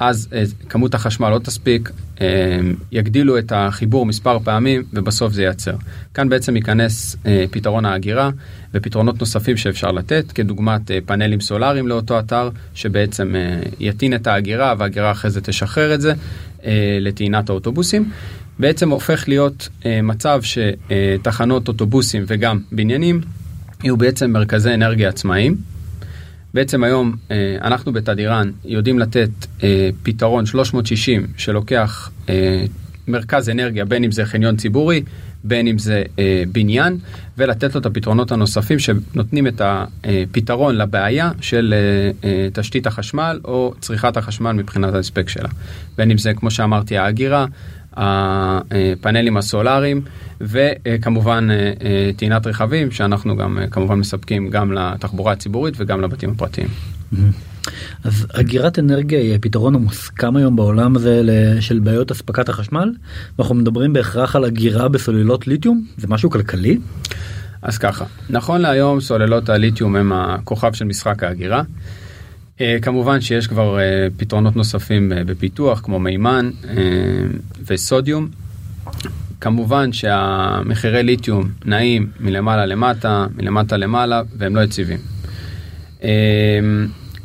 אז 0.00 0.28
אה, 0.32 0.42
כמות 0.68 0.94
החשמל 0.94 1.30
לא 1.30 1.38
תספיק, 1.38 1.90
אה, 2.20 2.26
יגדילו 2.92 3.38
את 3.38 3.52
החיבור 3.54 4.06
מספר 4.06 4.38
פעמים 4.38 4.84
ובסוף 4.92 5.32
זה 5.32 5.42
ייצר. 5.42 5.74
כאן 6.14 6.28
בעצם 6.28 6.56
ייכנס 6.56 7.16
אה, 7.26 7.44
פתרון 7.50 7.84
ההגירה 7.84 8.30
ופתרונות 8.74 9.20
נוספים 9.20 9.56
שאפשר 9.56 9.92
לתת, 9.92 10.32
כדוגמת 10.32 10.90
פאנלים 11.06 11.40
סולאריים 11.40 11.88
לאותו 11.88 12.18
אתר, 12.18 12.50
שבעצם 12.74 13.34
יטעין 13.80 14.14
את 14.14 14.26
ההגירה 14.26 14.74
וההגירה 14.78 15.10
אחרי 15.10 15.30
זה 15.30 15.40
תשחרר 15.40 15.94
את 15.94 16.00
זה 16.00 16.12
לטעינת 17.00 17.50
האוטובוסים. 17.50 18.10
בעצם 18.58 18.90
הופך 18.90 19.28
להיות 19.28 19.68
מצב 20.02 20.40
שתחנות 20.42 21.68
אוטובוסים 21.68 22.24
וגם 22.26 22.60
בניינים 22.72 23.20
יהיו 23.84 23.96
בעצם 23.96 24.30
מרכזי 24.30 24.74
אנרגיה 24.74 25.08
עצמאיים. 25.08 25.77
בעצם 26.54 26.84
היום 26.84 27.16
אה, 27.30 27.56
אנחנו 27.60 27.92
בתדירן 27.92 28.50
יודעים 28.64 28.98
לתת 28.98 29.30
אה, 29.62 29.90
פתרון 30.02 30.46
360 30.46 31.26
שלוקח 31.36 32.10
אה, 32.28 32.64
מרכז 33.08 33.48
אנרגיה, 33.48 33.84
בין 33.84 34.04
אם 34.04 34.12
זה 34.12 34.24
חניון 34.24 34.56
ציבורי, 34.56 35.02
בין 35.44 35.66
אם 35.66 35.78
זה 35.78 36.02
בניין, 36.52 36.96
ולתת 37.38 37.74
לו 37.74 37.80
את 37.80 37.86
הפתרונות 37.86 38.32
הנוספים 38.32 38.78
שנותנים 38.78 39.46
את 39.46 39.60
הפתרון 39.64 40.76
לבעיה 40.76 41.30
של 41.40 41.74
תשתית 42.52 42.86
החשמל 42.86 43.40
או 43.44 43.74
צריכת 43.80 44.16
החשמל 44.16 44.52
מבחינת 44.52 44.94
ההספק 44.94 45.28
שלה. 45.28 45.48
בין 45.96 46.10
אם 46.10 46.18
זה, 46.18 46.34
כמו 46.34 46.50
שאמרתי, 46.50 46.96
ההגירה, 46.96 47.46
הפאנלים 47.98 49.36
הסולאריים 49.36 50.00
וכמובן 50.40 51.48
אה, 51.50 51.72
אה, 51.84 52.10
טעינת 52.16 52.46
רכבים 52.46 52.90
שאנחנו 52.90 53.36
גם 53.36 53.58
אה, 53.58 53.66
כמובן 53.66 53.94
מספקים 53.94 54.50
גם 54.50 54.72
לתחבורה 54.72 55.32
הציבורית 55.32 55.74
וגם 55.76 56.00
לבתים 56.00 56.30
הפרטיים. 56.30 56.68
אז 58.04 58.26
אגירת 58.32 58.78
אנרגיה 58.78 59.18
היא 59.18 59.34
הפתרון 59.34 59.74
המוסכם 59.74 60.36
היום 60.36 60.56
בעולם 60.56 60.96
הזה 60.96 61.22
של 61.60 61.78
בעיות 61.78 62.10
אספקת 62.10 62.48
החשמל 62.48 62.92
ואנחנו 63.38 63.54
מדברים 63.54 63.92
בהכרח 63.92 64.36
על 64.36 64.44
אגירה 64.44 64.88
בסוללות 64.88 65.46
ליתיום 65.46 65.84
זה 65.96 66.06
משהו 66.08 66.30
כלכלי? 66.30 66.78
אז 67.62 67.78
ככה 67.78 68.04
נכון 68.30 68.60
להיום 68.60 69.00
סוללות 69.00 69.48
הליתיום 69.48 69.96
הם 69.96 70.12
הכוכב 70.12 70.72
של 70.72 70.84
משחק 70.84 71.22
ההגירה. 71.22 71.62
Uh, 71.62 72.60
כמובן 72.82 73.20
שיש 73.20 73.46
כבר 73.46 73.76
uh, 73.76 73.80
פתרונות 74.16 74.56
נוספים 74.56 75.12
uh, 75.12 75.24
בפיתוח 75.24 75.80
כמו 75.80 75.98
מימן 75.98 76.50
וסודיום. 77.66 78.28
כמובן 79.40 79.92
שהמחירי 79.92 81.02
ליתיום 81.02 81.48
נעים 81.64 82.06
מלמעלה 82.20 82.66
למטה, 82.66 83.26
מלמטה 83.36 83.76
למעלה, 83.76 84.22
והם 84.38 84.56
לא 84.56 84.60
יציבים. 84.60 84.98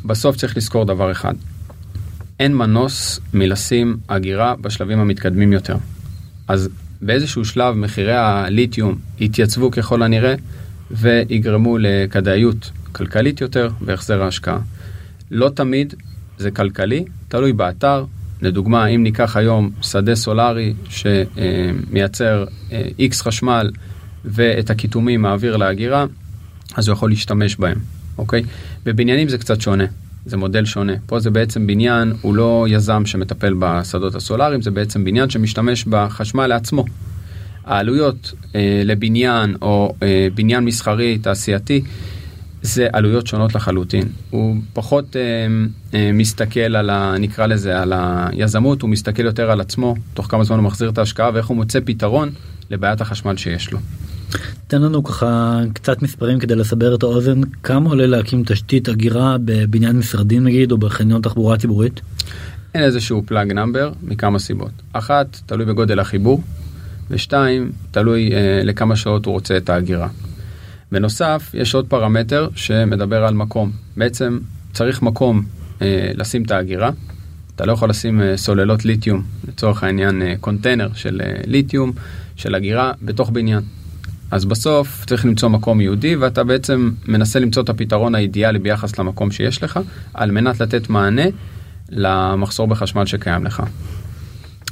בסוף 0.04 0.36
צריך 0.36 0.56
לזכור 0.56 0.84
דבר 0.84 1.12
אחד, 1.12 1.34
אין 2.40 2.54
מנוס 2.54 3.20
מלשים 3.34 3.96
אגירה 4.06 4.54
בשלבים 4.60 4.98
המתקדמים 4.98 5.52
יותר. 5.52 5.76
אז 6.48 6.68
באיזשהו 7.00 7.44
שלב 7.44 7.74
מחירי 7.74 8.16
הליתיום 8.16 8.98
יתייצבו 9.20 9.70
ככל 9.70 10.02
הנראה 10.02 10.34
ויגרמו 10.90 11.78
לכדאיות 11.78 12.70
כלכלית 12.92 13.40
יותר 13.40 13.68
והחזר 13.80 14.22
ההשקעה. 14.22 14.58
לא 15.30 15.48
תמיד 15.48 15.94
זה 16.38 16.50
כלכלי, 16.50 17.04
תלוי 17.28 17.52
באתר. 17.52 18.04
לדוגמה, 18.42 18.86
אם 18.86 19.02
ניקח 19.02 19.36
היום 19.36 19.70
שדה 19.82 20.14
סולארי 20.14 20.74
שמייצר 20.88 22.44
איקס 22.98 23.20
אה, 23.20 23.24
חשמל 23.24 23.70
ואת 24.24 24.70
הקיטומים 24.70 25.22
מעביר 25.22 25.56
לאגירה, 25.56 26.06
אז 26.76 26.88
הוא 26.88 26.92
יכול 26.92 27.10
להשתמש 27.10 27.56
בהם, 27.56 27.78
אוקיי? 28.18 28.42
בבניינים 28.84 29.28
זה 29.28 29.38
קצת 29.38 29.60
שונה, 29.60 29.84
זה 30.26 30.36
מודל 30.36 30.64
שונה. 30.64 30.92
פה 31.06 31.20
זה 31.20 31.30
בעצם 31.30 31.66
בניין, 31.66 32.12
הוא 32.20 32.34
לא 32.34 32.66
יזם 32.68 33.06
שמטפל 33.06 33.54
בשדות 33.58 34.14
הסולאריים, 34.14 34.62
זה 34.62 34.70
בעצם 34.70 35.04
בניין 35.04 35.30
שמשתמש 35.30 35.84
בחשמל 35.84 36.46
לעצמו. 36.46 36.84
העלויות 37.64 38.32
אה, 38.54 38.82
לבניין 38.84 39.56
או 39.62 39.94
אה, 40.02 40.28
בניין 40.34 40.64
מסחרי, 40.64 41.18
תעשייתי, 41.18 41.82
זה 42.64 42.88
עלויות 42.92 43.26
שונות 43.26 43.54
לחלוטין. 43.54 44.08
הוא 44.30 44.56
פחות 44.72 45.16
אה, 45.16 45.22
אה, 45.94 46.10
מסתכל 46.12 46.60
על 46.76 46.90
ה... 46.90 47.14
נקרא 47.18 47.46
לזה, 47.46 47.82
על 47.82 47.92
היזמות, 47.96 48.82
הוא 48.82 48.90
מסתכל 48.90 49.24
יותר 49.24 49.50
על 49.50 49.60
עצמו, 49.60 49.94
תוך 50.14 50.26
כמה 50.30 50.44
זמן 50.44 50.56
הוא 50.56 50.64
מחזיר 50.64 50.90
את 50.90 50.98
ההשקעה 50.98 51.30
ואיך 51.34 51.46
הוא 51.46 51.56
מוצא 51.56 51.78
פתרון 51.84 52.30
לבעיית 52.70 53.00
החשמל 53.00 53.36
שיש 53.36 53.72
לו. 53.72 53.78
תן 54.66 54.82
לנו 54.82 55.04
ככה 55.04 55.60
קצת 55.72 56.02
מספרים 56.02 56.38
כדי 56.38 56.54
לסבר 56.54 56.94
את 56.94 57.02
האוזן, 57.02 57.40
כמה 57.62 57.90
עולה 57.90 58.06
להקים 58.06 58.42
תשתית 58.46 58.88
אגירה 58.88 59.36
בבניין 59.44 59.98
משרדים 59.98 60.44
נגיד, 60.44 60.72
או 60.72 60.78
בחניון 60.78 61.22
תחבורה 61.22 61.56
ציבורית? 61.56 62.00
אין 62.74 62.82
איזשהו 62.82 63.22
פלאג 63.26 63.52
נאמבר 63.52 63.92
מכמה 64.02 64.38
סיבות. 64.38 64.70
אחת, 64.92 65.40
תלוי 65.46 65.66
בגודל 65.66 65.98
החיבור, 65.98 66.42
ושתיים, 67.10 67.72
תלוי 67.90 68.32
אה, 68.32 68.60
לכמה 68.64 68.96
שעות 68.96 69.26
הוא 69.26 69.32
רוצה 69.32 69.56
את 69.56 69.70
האגירה. 69.70 70.08
בנוסף, 70.92 71.50
יש 71.54 71.74
עוד 71.74 71.86
פרמטר 71.88 72.48
שמדבר 72.54 73.24
על 73.24 73.34
מקום. 73.34 73.70
בעצם 73.96 74.38
צריך 74.72 75.02
מקום 75.02 75.42
אה, 75.82 76.10
לשים 76.14 76.42
את 76.42 76.50
האגירה. 76.50 76.90
אתה 77.54 77.66
לא 77.66 77.72
יכול 77.72 77.90
לשים 77.90 78.22
אה, 78.22 78.36
סוללות 78.36 78.84
ליתיום, 78.84 79.22
לצורך 79.48 79.84
העניין 79.84 80.22
אה, 80.22 80.34
קונטיינר 80.40 80.88
של 80.94 81.20
אה, 81.24 81.40
ליתיום, 81.46 81.92
של 82.36 82.54
אגירה, 82.54 82.92
בתוך 83.02 83.30
בניין. 83.30 83.62
אז 84.34 84.44
בסוף 84.44 85.04
צריך 85.06 85.24
למצוא 85.24 85.48
מקום 85.48 85.80
יהודי 85.80 86.16
ואתה 86.16 86.44
בעצם 86.44 86.90
מנסה 87.06 87.38
למצוא 87.38 87.62
את 87.62 87.68
הפתרון 87.68 88.14
האידיאלי 88.14 88.58
ביחס 88.58 88.98
למקום 88.98 89.30
שיש 89.30 89.62
לך, 89.62 89.80
על 90.14 90.30
מנת 90.30 90.60
לתת 90.60 90.90
מענה 90.90 91.22
למחסור 91.90 92.66
בחשמל 92.66 93.06
שקיים 93.06 93.44
לך. 93.44 93.62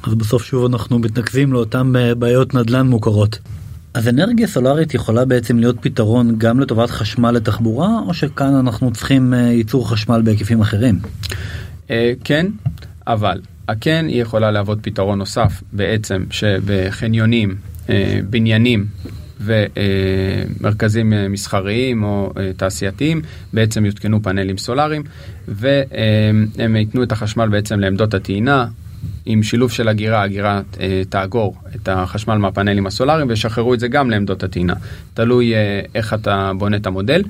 אז 0.07 0.15
בסוף 0.15 0.45
שוב 0.45 0.65
אנחנו 0.65 0.99
מתנקזים 0.99 1.53
לאותן 1.53 1.97
אה, 1.97 2.15
בעיות 2.15 2.55
נדל"ן 2.55 2.87
מוכרות. 2.87 3.39
אז 3.95 4.09
אנרגיה 4.09 4.47
סולארית 4.47 4.95
יכולה 4.95 5.25
בעצם 5.25 5.59
להיות 5.59 5.77
פתרון 5.81 6.39
גם 6.39 6.61
לטובת 6.61 6.91
חשמל 6.91 7.31
לתחבורה, 7.31 7.99
או 8.07 8.15
שכאן 8.15 8.55
אנחנו 8.55 8.93
צריכים 8.93 9.35
אה, 9.35 9.39
ייצור 9.39 9.91
חשמל 9.91 10.23
בהיקפים 10.25 10.61
אחרים? 10.61 10.99
אה, 11.91 12.13
כן, 12.25 12.47
אבל 13.07 13.41
הכן 13.69 14.05
היא 14.09 14.23
יכולה 14.23 14.51
להוות 14.51 14.79
פתרון 14.83 15.19
נוסף 15.19 15.63
בעצם 15.73 16.25
שבחניונים, 16.31 17.55
בניינים 18.31 18.87
ומרכזים 19.41 21.13
מסחריים 21.31 22.03
או 22.03 22.33
תעשייתיים 22.57 23.23
בעצם 23.53 23.87
יותקנו 23.87 24.23
פאנלים 24.23 24.59
סולאריים 24.59 25.03
והם 25.49 26.77
ייתנו 26.77 27.03
את 27.03 27.13
החשמל 27.13 27.49
בעצם 27.49 27.81
לעמדות 27.81 28.15
הטעינה 28.15 28.67
עם 29.27 29.43
שילוב 29.43 29.71
של 29.71 29.89
אגירה, 29.89 30.25
אגירה 30.25 30.61
אה, 30.81 31.03
תאגור 31.09 31.57
את 31.77 31.89
החשמל 31.89 32.37
מהפאנלים 32.37 32.87
הסולאריים 32.87 33.29
וישחררו 33.29 33.75
את 33.75 33.81
זה 33.81 33.89
גם 33.89 34.11
לעמדות 34.11 34.43
הטעינה. 34.43 34.75
תלוי 35.15 35.55
אה, 35.55 35.81
איך 35.95 36.15
אתה 36.15 36.53
בונה 36.59 36.77
את 36.77 36.87
המודל, 36.87 37.23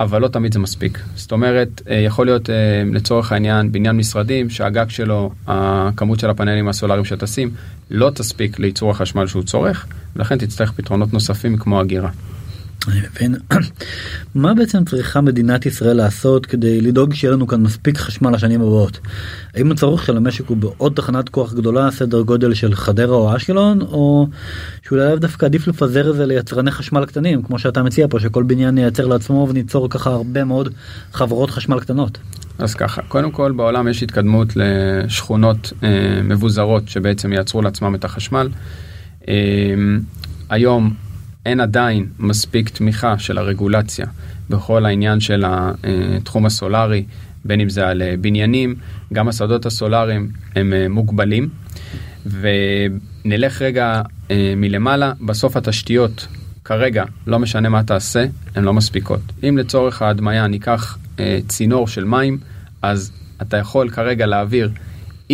אבל 0.00 0.20
לא 0.22 0.28
תמיד 0.28 0.52
זה 0.52 0.58
מספיק. 0.58 0.98
זאת 1.14 1.32
אומרת, 1.32 1.82
אה, 1.90 1.94
יכול 1.94 2.26
להיות 2.26 2.50
אה, 2.50 2.54
לצורך 2.92 3.32
העניין 3.32 3.72
בניין 3.72 3.96
משרדים 3.96 4.50
שהגג 4.50 4.88
שלו, 4.88 5.30
הכמות 5.46 6.20
של 6.20 6.30
הפאנלים 6.30 6.68
הסולאריים 6.68 7.04
שתשים, 7.04 7.50
לא 7.90 8.10
תספיק 8.10 8.58
לייצור 8.58 8.90
החשמל 8.90 9.26
שהוא 9.26 9.42
צורך, 9.42 9.86
ולכן 10.16 10.38
תצטרך 10.38 10.72
פתרונות 10.72 11.12
נוספים 11.12 11.56
כמו 11.56 11.80
אגירה. 11.80 12.10
אני 12.88 13.00
מבין. 13.00 13.34
מה 14.34 14.54
בעצם 14.54 14.84
צריכה 14.84 15.20
מדינת 15.20 15.66
ישראל 15.66 15.96
לעשות 15.96 16.46
כדי 16.46 16.80
לדאוג 16.80 17.14
שיהיה 17.14 17.32
לנו 17.32 17.46
כאן 17.46 17.60
מספיק 17.60 17.98
חשמל 17.98 18.30
לשנים 18.30 18.60
הבאות? 18.60 18.98
האם 19.54 19.72
הצורך 19.72 20.06
של 20.06 20.16
המשק 20.16 20.46
הוא 20.46 20.56
בעוד 20.56 20.92
תחנת 20.96 21.28
כוח 21.28 21.54
גדולה 21.54 21.90
סדר 21.90 22.22
גודל 22.22 22.54
של 22.54 22.74
חדרה 22.74 23.16
או 23.16 23.36
אשקלון 23.36 23.80
או 23.80 24.28
שאולי 24.82 25.08
לאו 25.08 25.16
דווקא 25.16 25.46
עדיף 25.46 25.68
לפזר 25.68 26.10
את 26.10 26.16
זה 26.16 26.26
ליצרני 26.26 26.70
חשמל 26.70 27.06
קטנים 27.06 27.42
כמו 27.42 27.58
שאתה 27.58 27.82
מציע 27.82 28.06
פה 28.10 28.20
שכל 28.20 28.42
בניין 28.42 28.78
ייצר 28.78 29.06
לעצמו 29.06 29.46
וניצור 29.50 29.90
ככה 29.90 30.10
הרבה 30.10 30.44
מאוד 30.44 30.68
חברות 31.12 31.50
חשמל 31.50 31.80
קטנות. 31.80 32.18
אז 32.58 32.74
ככה, 32.74 33.02
קודם 33.02 33.30
כל 33.30 33.52
בעולם 33.52 33.88
יש 33.88 34.02
התקדמות 34.02 34.48
לשכונות 34.56 35.72
אה, 35.82 36.20
מבוזרות 36.24 36.88
שבעצם 36.88 37.32
ייצרו 37.32 37.62
לעצמם 37.62 37.94
את 37.94 38.04
החשמל. 38.04 38.48
אה, 39.28 39.34
היום 40.50 40.94
אין 41.46 41.60
עדיין 41.60 42.06
מספיק 42.18 42.68
תמיכה 42.68 43.18
של 43.18 43.38
הרגולציה 43.38 44.06
בכל 44.50 44.86
העניין 44.86 45.20
של 45.20 45.44
התחום 45.46 46.46
הסולארי, 46.46 47.04
בין 47.44 47.60
אם 47.60 47.68
זה 47.68 47.88
על 47.88 48.02
בניינים, 48.20 48.74
גם 49.12 49.28
השדות 49.28 49.66
הסולאריים 49.66 50.30
הם 50.56 50.72
אה, 50.72 50.88
מוגבלים. 50.88 51.48
ונלך 52.26 53.62
רגע 53.62 54.02
אה, 54.30 54.54
מלמעלה, 54.56 55.12
בסוף 55.20 55.56
התשתיות 55.56 56.26
כרגע, 56.64 57.04
לא 57.26 57.38
משנה 57.38 57.68
מה 57.68 57.82
תעשה, 57.82 58.24
הן 58.54 58.64
לא 58.64 58.74
מספיקות. 58.74 59.20
אם 59.48 59.58
לצורך 59.58 60.02
ההדמיה 60.02 60.46
ניקח 60.46 60.98
אה, 61.20 61.38
צינור 61.48 61.88
של 61.88 62.04
מים, 62.04 62.38
אז 62.82 63.12
אתה 63.42 63.56
יכול 63.56 63.90
כרגע 63.90 64.26
להעביר 64.26 64.70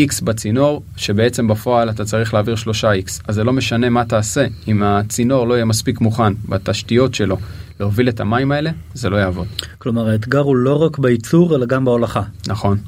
X 0.07 0.25
בצינור, 0.25 0.83
שבעצם 0.97 1.49
בפועל 1.49 1.91
אתה 1.91 2.05
צריך 2.05 2.35
להעביר 2.35 2.55
3X. 2.55 3.21
אז 3.29 3.35
זה 3.35 3.45
לא 3.45 3.53
משנה 3.53 3.89
מה 3.89 4.05
תעשה, 4.05 4.47
אם 4.69 4.83
הצינור 4.83 5.49
לא 5.49 5.55
יהיה 5.55 5.65
מספיק 5.65 6.01
מוכן 6.01 6.33
בתשתיות 6.49 7.15
שלו 7.15 7.37
להוביל 7.81 8.09
את 8.09 8.21
המים 8.21 8.53
האלה, 8.53 8.71
זה 8.95 9.11
לא 9.11 9.17
יעבוד. 9.17 9.47
כלומר 9.79 10.09
האתגר 10.09 10.41
הוא 10.41 10.57
לא 10.57 10.83
רק 10.83 10.99
בייצור 10.99 11.57
אלא 11.57 11.67
גם 11.67 11.85
בהולכה. 11.85 12.23
נכון. 12.47 12.79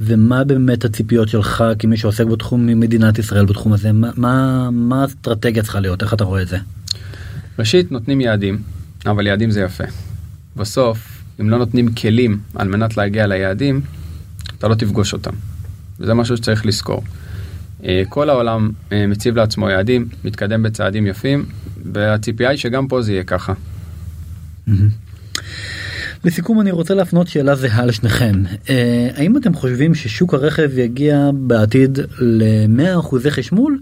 ומה 0.00 0.44
באמת 0.44 0.84
הציפיות 0.84 1.28
שלך 1.28 1.64
כמי 1.78 1.96
שעוסק 1.96 2.24
בתחום 2.24 2.66
ממדינת 2.66 3.18
ישראל 3.18 3.44
בתחום 3.44 3.72
הזה? 3.72 3.92
מה, 3.92 4.10
מה, 4.16 4.68
מה 4.72 5.02
האסטרטגיה 5.02 5.62
צריכה 5.62 5.80
להיות? 5.80 6.02
איך 6.02 6.14
אתה 6.14 6.24
רואה 6.24 6.42
את 6.42 6.48
זה? 6.48 6.58
ראשית, 7.58 7.92
נותנים 7.92 8.20
יעדים, 8.20 8.58
אבל 9.06 9.26
יעדים 9.26 9.50
זה 9.50 9.60
יפה. 9.60 9.84
בסוף, 10.56 11.22
אם 11.40 11.50
לא 11.50 11.58
נותנים 11.58 11.94
כלים 11.94 12.40
על 12.54 12.68
מנת 12.68 12.96
להגיע 12.96 13.26
ליעדים, 13.26 13.80
אתה 14.58 14.68
לא 14.68 14.74
תפגוש 14.74 15.12
אותם. 15.12 15.32
וזה 16.00 16.14
משהו 16.14 16.36
שצריך 16.36 16.66
לזכור. 16.66 17.02
אה, 17.84 18.02
כל 18.08 18.30
העולם 18.30 18.70
אה, 18.92 19.06
מציב 19.06 19.36
לעצמו 19.36 19.70
יעדים, 19.70 20.08
מתקדם 20.24 20.62
בצעדים 20.62 21.06
יפים, 21.06 21.44
והציפייה 21.92 22.50
היא 22.50 22.58
שגם 22.58 22.88
פה 22.88 23.02
זה 23.02 23.12
יהיה 23.12 23.24
ככה. 23.24 23.52
לסיכום 26.24 26.60
אני 26.60 26.70
רוצה 26.70 26.94
להפנות 26.94 27.28
שאלה 27.28 27.54
זהה 27.54 27.86
לשניכם. 27.86 28.42
אה, 28.70 29.08
האם 29.16 29.36
אתם 29.36 29.54
חושבים 29.54 29.94
ששוק 29.94 30.34
הרכב 30.34 30.78
יגיע 30.78 31.30
בעתיד 31.34 31.98
ל-100% 32.18 33.30
חשמול? 33.30 33.78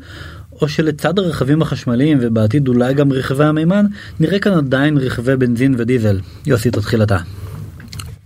או 0.62 0.69
שלצד 0.69 1.19
הרכבים 1.19 1.62
החשמליים 1.62 2.19
ובעתיד 2.21 2.69
אולי 2.69 2.95
גם 2.95 3.12
רכבי 3.12 3.45
המימן 3.45 3.87
נראה 4.21 4.38
כאן 4.38 4.53
עדיין 4.53 4.99
רכבי 4.99 5.37
בנזין 5.37 5.75
ודיזל. 5.79 6.21
יוסי 6.47 6.71
תתחיל 6.71 7.03
אתה. 7.03 7.19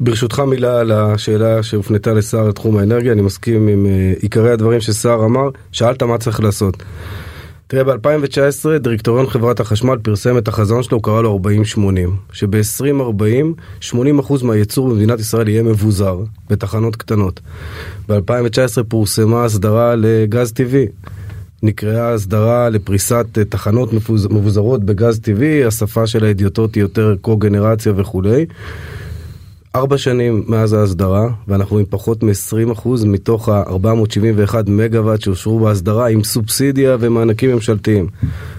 ברשותך 0.00 0.40
מילה 0.40 0.80
על 0.80 0.92
השאלה 0.92 1.62
שהופנתה 1.62 2.12
לשר 2.12 2.48
לתחום 2.48 2.76
האנרגיה, 2.76 3.12
אני 3.12 3.22
מסכים 3.22 3.68
עם 3.68 3.86
uh, 3.86 4.22
עיקרי 4.22 4.50
הדברים 4.50 4.80
ששר 4.80 5.20
אמר, 5.24 5.50
שאלת 5.72 6.02
מה 6.02 6.18
צריך 6.18 6.40
לעשות. 6.40 6.82
תראה, 7.66 7.84
ב-2019 7.84 8.78
דירקטוריון 8.80 9.26
חברת 9.26 9.60
החשמל 9.60 9.96
פרסם 10.02 10.38
את 10.38 10.48
החזון 10.48 10.82
שלו, 10.82 10.96
הוא 10.96 11.02
קרא 11.02 11.22
לו 11.22 11.40
40-80, 11.74 11.78
שב-2040 12.32 13.90
80% 13.90 13.94
מהייצור 14.42 14.88
במדינת 14.88 15.20
ישראל 15.20 15.48
יהיה 15.48 15.62
מבוזר 15.62 16.18
בתחנות 16.50 16.96
קטנות. 16.96 17.40
ב-2019 18.08 18.82
פורסמה 18.88 19.44
הסדרה 19.44 19.94
לגז 19.96 20.52
טבעי. 20.52 20.86
נקראה 21.62 22.12
הסדרה 22.12 22.68
לפריסת 22.68 23.26
אה, 23.38 23.44
תחנות 23.44 23.92
מבוזרות 24.30 24.84
בגז 24.84 25.20
טבעי, 25.20 25.64
השפה 25.64 26.06
של 26.06 26.24
הידיוטות 26.24 26.74
היא 26.74 26.82
יותר 26.82 27.14
קו-גנרציה 27.20 27.92
וכולי. 27.96 28.46
ארבע 29.76 29.98
שנים 29.98 30.44
מאז 30.46 30.72
ההסדרה, 30.72 31.28
ואנחנו 31.48 31.78
עם 31.78 31.84
פחות 31.90 32.22
מ-20% 32.22 32.88
מתוך 33.06 33.48
ה-471 33.48 34.54
מגוואט 34.66 35.20
שאושרו 35.20 35.58
בהסדרה 35.58 36.08
עם 36.08 36.24
סובסידיה 36.24 36.96
ומענקים 37.00 37.50
ממשלתיים. 37.50 38.06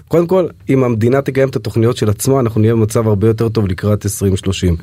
קודם 0.08 0.28
כל, 0.28 0.48
אם 0.69 0.84
המדינה 0.84 1.22
תקיים 1.22 1.50
את 1.50 1.56
התוכניות 1.56 1.98
של 1.98 2.10
עצמה, 2.10 2.39
אנחנו 2.39 2.62
נהיה 2.62 2.74
במצב 2.74 3.08
הרבה 3.08 3.28
יותר 3.28 3.50
טוב 3.50 3.67
לקראת 3.67 4.06
2030. 4.06 4.76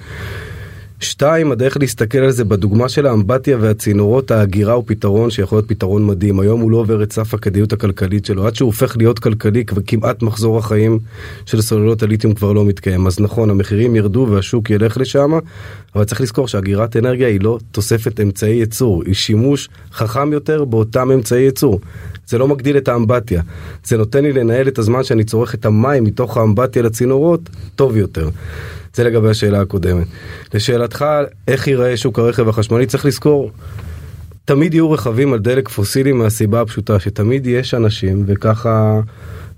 שתיים, 1.00 1.52
הדרך 1.52 1.76
להסתכל 1.80 2.18
על 2.18 2.30
זה 2.30 2.44
בדוגמה 2.44 2.88
של 2.88 3.06
האמבטיה 3.06 3.56
והצינורות, 3.60 4.30
ההגירה 4.30 4.72
הוא 4.72 4.84
פתרון 4.86 5.30
שיכול 5.30 5.58
להיות 5.58 5.68
פתרון 5.68 6.06
מדהים. 6.06 6.40
היום 6.40 6.60
הוא 6.60 6.70
לא 6.70 6.76
עובר 6.76 7.02
את 7.02 7.12
סף 7.12 7.34
הכדאיות 7.34 7.72
הכלכלית 7.72 8.24
שלו, 8.24 8.46
עד 8.46 8.54
שהוא 8.54 8.66
הופך 8.66 8.96
להיות 8.96 9.18
כלכלי 9.18 9.64
וכמעט 9.74 10.22
מחזור 10.22 10.58
החיים 10.58 10.98
של 11.46 11.62
סוללות 11.62 12.02
הליתיום 12.02 12.34
כבר 12.34 12.52
לא 12.52 12.64
מתקיים. 12.64 13.06
אז 13.06 13.20
נכון, 13.20 13.50
המחירים 13.50 13.96
ירדו 13.96 14.26
והשוק 14.30 14.70
ילך 14.70 14.96
לשם, 14.96 15.32
אבל 15.94 16.04
צריך 16.04 16.20
לזכור 16.20 16.48
שאגירת 16.48 16.96
אנרגיה 16.96 17.28
היא 17.28 17.40
לא 17.40 17.58
תוספת 17.70 18.20
אמצעי 18.20 18.54
ייצור, 18.54 19.02
היא 19.06 19.14
שימוש 19.14 19.68
חכם 19.92 20.32
יותר 20.32 20.64
באותם 20.64 21.10
אמצעי 21.10 21.42
ייצור. 21.42 21.80
זה 22.26 22.38
לא 22.38 22.48
מגדיל 22.48 22.76
את 22.76 22.88
האמבטיה, 22.88 23.42
זה 23.84 23.96
נותן 23.96 24.22
לי 24.24 24.32
לנהל 24.32 24.68
את 24.68 24.78
הזמן 24.78 25.04
שאני 25.04 25.24
צורך 25.24 25.54
את 25.54 25.66
המים 25.66 26.04
מתוך 26.04 26.36
האמבטיה 26.36 26.82
לצינורות 26.82 27.40
טוב 27.76 27.96
יותר. 27.96 28.28
זה 28.96 29.04
לגבי 29.04 29.30
השאלה 29.30 29.60
הקודמת. 29.60 30.06
לשאלתך, 30.54 31.04
איך 31.48 31.66
ייראה 31.68 31.96
שוק 31.96 32.18
הרכב 32.18 32.48
החשמלי, 32.48 32.86
צריך 32.86 33.06
לזכור, 33.06 33.50
תמיד 34.44 34.74
יהיו 34.74 34.90
רכבים 34.90 35.32
על 35.32 35.38
דלק 35.38 35.68
פוסילי 35.68 36.12
מהסיבה 36.12 36.60
הפשוטה 36.60 37.00
שתמיד 37.00 37.46
יש 37.46 37.74
אנשים, 37.74 38.24
וככה 38.26 39.00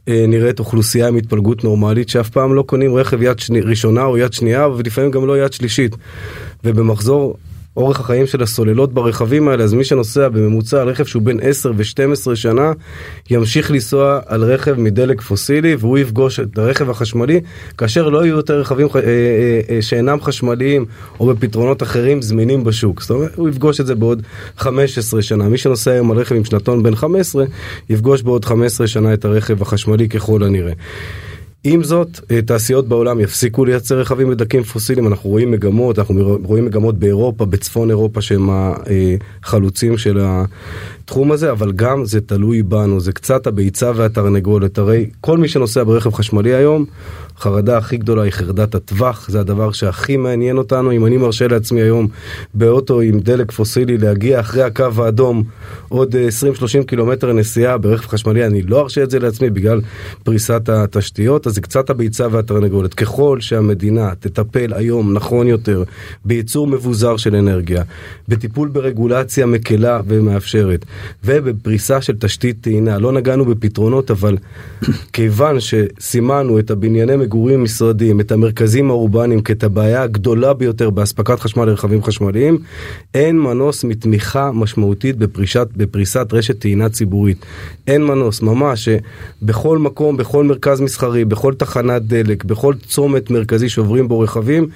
אה, 0.08 0.24
נראית 0.28 0.58
אוכלוסייה 0.58 1.08
עם 1.08 1.16
התפלגות 1.16 1.64
נורמלית, 1.64 2.08
שאף 2.08 2.28
פעם 2.30 2.54
לא 2.54 2.62
קונים 2.62 2.94
רכב 2.94 3.22
יד 3.22 3.38
שני, 3.38 3.60
ראשונה 3.60 4.04
או 4.04 4.18
יד 4.18 4.32
שנייה, 4.32 4.68
ולפעמים 4.68 5.10
גם 5.10 5.26
לא 5.26 5.44
יד 5.44 5.52
שלישית. 5.52 5.96
ובמחזור 6.64 7.36
אורך 7.78 8.00
החיים 8.00 8.26
של 8.26 8.42
הסוללות 8.42 8.92
ברכבים 8.92 9.48
האלה, 9.48 9.64
אז 9.64 9.74
מי 9.74 9.84
שנוסע 9.84 10.28
בממוצע 10.28 10.82
על 10.82 10.88
רכב 10.88 11.04
שהוא 11.04 11.22
בין 11.22 11.38
10 11.42 11.72
ו-12 11.76 12.34
שנה, 12.34 12.72
ימשיך 13.30 13.70
לנסוע 13.70 14.20
על 14.26 14.44
רכב 14.44 14.74
מדלק 14.80 15.20
פוסילי, 15.20 15.76
והוא 15.78 15.98
יפגוש 15.98 16.40
את 16.40 16.58
הרכב 16.58 16.90
החשמלי, 16.90 17.40
כאשר 17.78 18.08
לא 18.08 18.24
יהיו 18.24 18.36
יותר 18.36 18.60
רכבים 18.60 18.86
אה, 18.86 19.00
אה, 19.00 19.60
אה, 19.70 19.82
שאינם 19.82 20.20
חשמליים 20.20 20.84
או 21.20 21.26
בפתרונות 21.26 21.82
אחרים 21.82 22.22
זמינים 22.22 22.64
בשוק. 22.64 23.02
זאת 23.02 23.10
אומרת, 23.10 23.34
הוא 23.34 23.48
יפגוש 23.48 23.80
את 23.80 23.86
זה 23.86 23.94
בעוד 23.94 24.22
15 24.56 25.22
שנה. 25.22 25.48
מי 25.48 25.58
שנוסע 25.58 25.90
היום 25.90 26.10
על 26.10 26.18
רכב 26.18 26.34
עם 26.34 26.44
שנתון 26.44 26.82
בן 26.82 26.94
15, 26.94 27.44
יפגוש 27.90 28.22
בעוד 28.22 28.44
15 28.44 28.86
שנה 28.86 29.14
את 29.14 29.24
הרכב 29.24 29.62
החשמלי 29.62 30.08
ככל 30.08 30.42
הנראה. 30.42 30.72
עם 31.64 31.82
זאת, 31.82 32.20
אה, 32.30 32.42
תעשיות 32.42 32.88
בעולם 32.88 33.20
יפסיקו 33.20 33.64
לייצר 33.64 34.00
רכבים 34.00 34.30
מדלקים 34.30 34.62
פוסיליים, 34.62 35.06
אנחנו 35.06 35.30
רואים 35.30 35.50
מגמות, 35.50 35.98
אנחנו 35.98 36.38
רואים 36.44 36.64
מגמות 36.64 36.98
באירופה, 36.98 37.46
בצפון 37.46 37.90
אירופה 37.90 38.20
שהם 38.20 38.48
החלוצים 39.42 39.98
של 39.98 40.18
התחום 40.22 41.32
הזה, 41.32 41.50
אבל 41.50 41.72
גם 41.72 42.04
זה 42.04 42.20
תלוי 42.20 42.62
בנו, 42.62 43.00
זה 43.00 43.12
קצת 43.12 43.46
הביצה 43.46 43.92
והתרנגולת, 43.94 44.78
הרי 44.78 45.10
כל 45.20 45.38
מי 45.38 45.48
שנוסע 45.48 45.84
ברכב 45.84 46.12
חשמלי 46.14 46.54
היום, 46.54 46.84
החרדה 47.38 47.78
הכי 47.78 47.96
גדולה 47.96 48.22
היא 48.22 48.32
חרדת 48.32 48.74
הטווח, 48.74 49.28
זה 49.30 49.40
הדבר 49.40 49.72
שהכי 49.72 50.16
מעניין 50.16 50.58
אותנו. 50.58 50.92
אם 50.92 51.06
אני 51.06 51.16
מרשה 51.16 51.48
לעצמי 51.48 51.82
היום 51.82 52.06
באוטו 52.54 53.00
עם 53.00 53.20
דלק 53.20 53.52
פוסילי 53.52 53.98
להגיע 53.98 54.40
אחרי 54.40 54.62
הקו 54.62 54.84
האדום 54.96 55.42
עוד 55.88 56.14
20-30 56.80 56.84
קילומטר 56.86 57.32
נסיעה 57.32 57.78
ברכב 57.78 58.06
חשמלי, 58.06 58.46
אני 58.46 58.62
לא 58.62 58.80
ארשה 58.80 59.02
את 59.02 59.10
זה 59.10 59.18
לעצמי 59.18 59.50
בגלל 59.50 59.80
פריסת 60.22 60.68
התשתיות, 60.68 61.46
אז 61.46 61.54
זה 61.54 61.60
קצת 61.60 61.90
הביצה 61.90 62.26
והתרנגולת. 62.30 62.94
ככל 62.94 63.40
שהמדינה 63.40 64.12
תטפל 64.20 64.72
היום 64.74 65.12
נכון 65.12 65.46
יותר 65.46 65.82
בייצור 66.24 66.66
מבוזר 66.66 67.16
של 67.16 67.36
אנרגיה, 67.36 67.82
בטיפול 68.28 68.68
ברגולציה 68.68 69.46
מקלה 69.46 70.00
ומאפשרת, 70.06 70.84
ובפריסה 71.24 72.00
של 72.00 72.16
תשתית 72.18 72.56
טעינה, 72.60 72.98
לא 72.98 73.12
נגענו 73.12 73.44
בפתרונות, 73.44 74.10
אבל 74.10 74.36
כיוון 75.12 75.56
שסימנו 75.60 76.58
את 76.58 76.70
הבנייני 76.70 77.16
מגורים 77.28 77.62
משרדיים, 77.62 78.20
את 78.20 78.32
המרכזים 78.32 78.90
האורבניים 78.90 79.40
כאת 79.40 79.64
הבעיה 79.64 80.02
הגדולה 80.02 80.52
ביותר 80.54 80.90
באספקת 80.90 81.40
חשמל 81.40 81.64
לרכבים 81.64 82.02
חשמליים, 82.02 82.58
אין 83.14 83.38
מנוס 83.40 83.84
מתמיכה 83.84 84.52
משמעותית 84.52 85.16
בפרישת, 85.16 85.68
בפריסת 85.76 86.26
רשת 86.32 86.58
טעינה 86.58 86.88
ציבורית. 86.88 87.46
אין 87.86 88.04
מנוס, 88.04 88.42
ממש, 88.42 88.88
בכל 89.42 89.78
מקום, 89.78 90.16
בכל 90.16 90.44
מרכז 90.44 90.80
מסחרי, 90.80 91.24
בכל 91.24 91.54
תחנת 91.54 92.02
דלק, 92.02 92.44
בכל 92.44 92.74
צומת 92.86 93.30
מרכזי 93.30 93.68
שעוברים 93.68 94.08
בו 94.08 94.20
רכבים, 94.20 94.66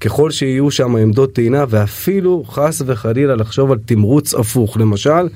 ככל 0.00 0.30
שיהיו 0.30 0.70
שם 0.70 0.96
עמדות 0.96 1.32
טעינה, 1.32 1.64
ואפילו 1.68 2.44
חס 2.48 2.82
וחלילה 2.86 3.36
לחשוב 3.36 3.72
על 3.72 3.78
תמרוץ 3.86 4.34
הפוך. 4.34 4.76
למשל, 4.76 5.26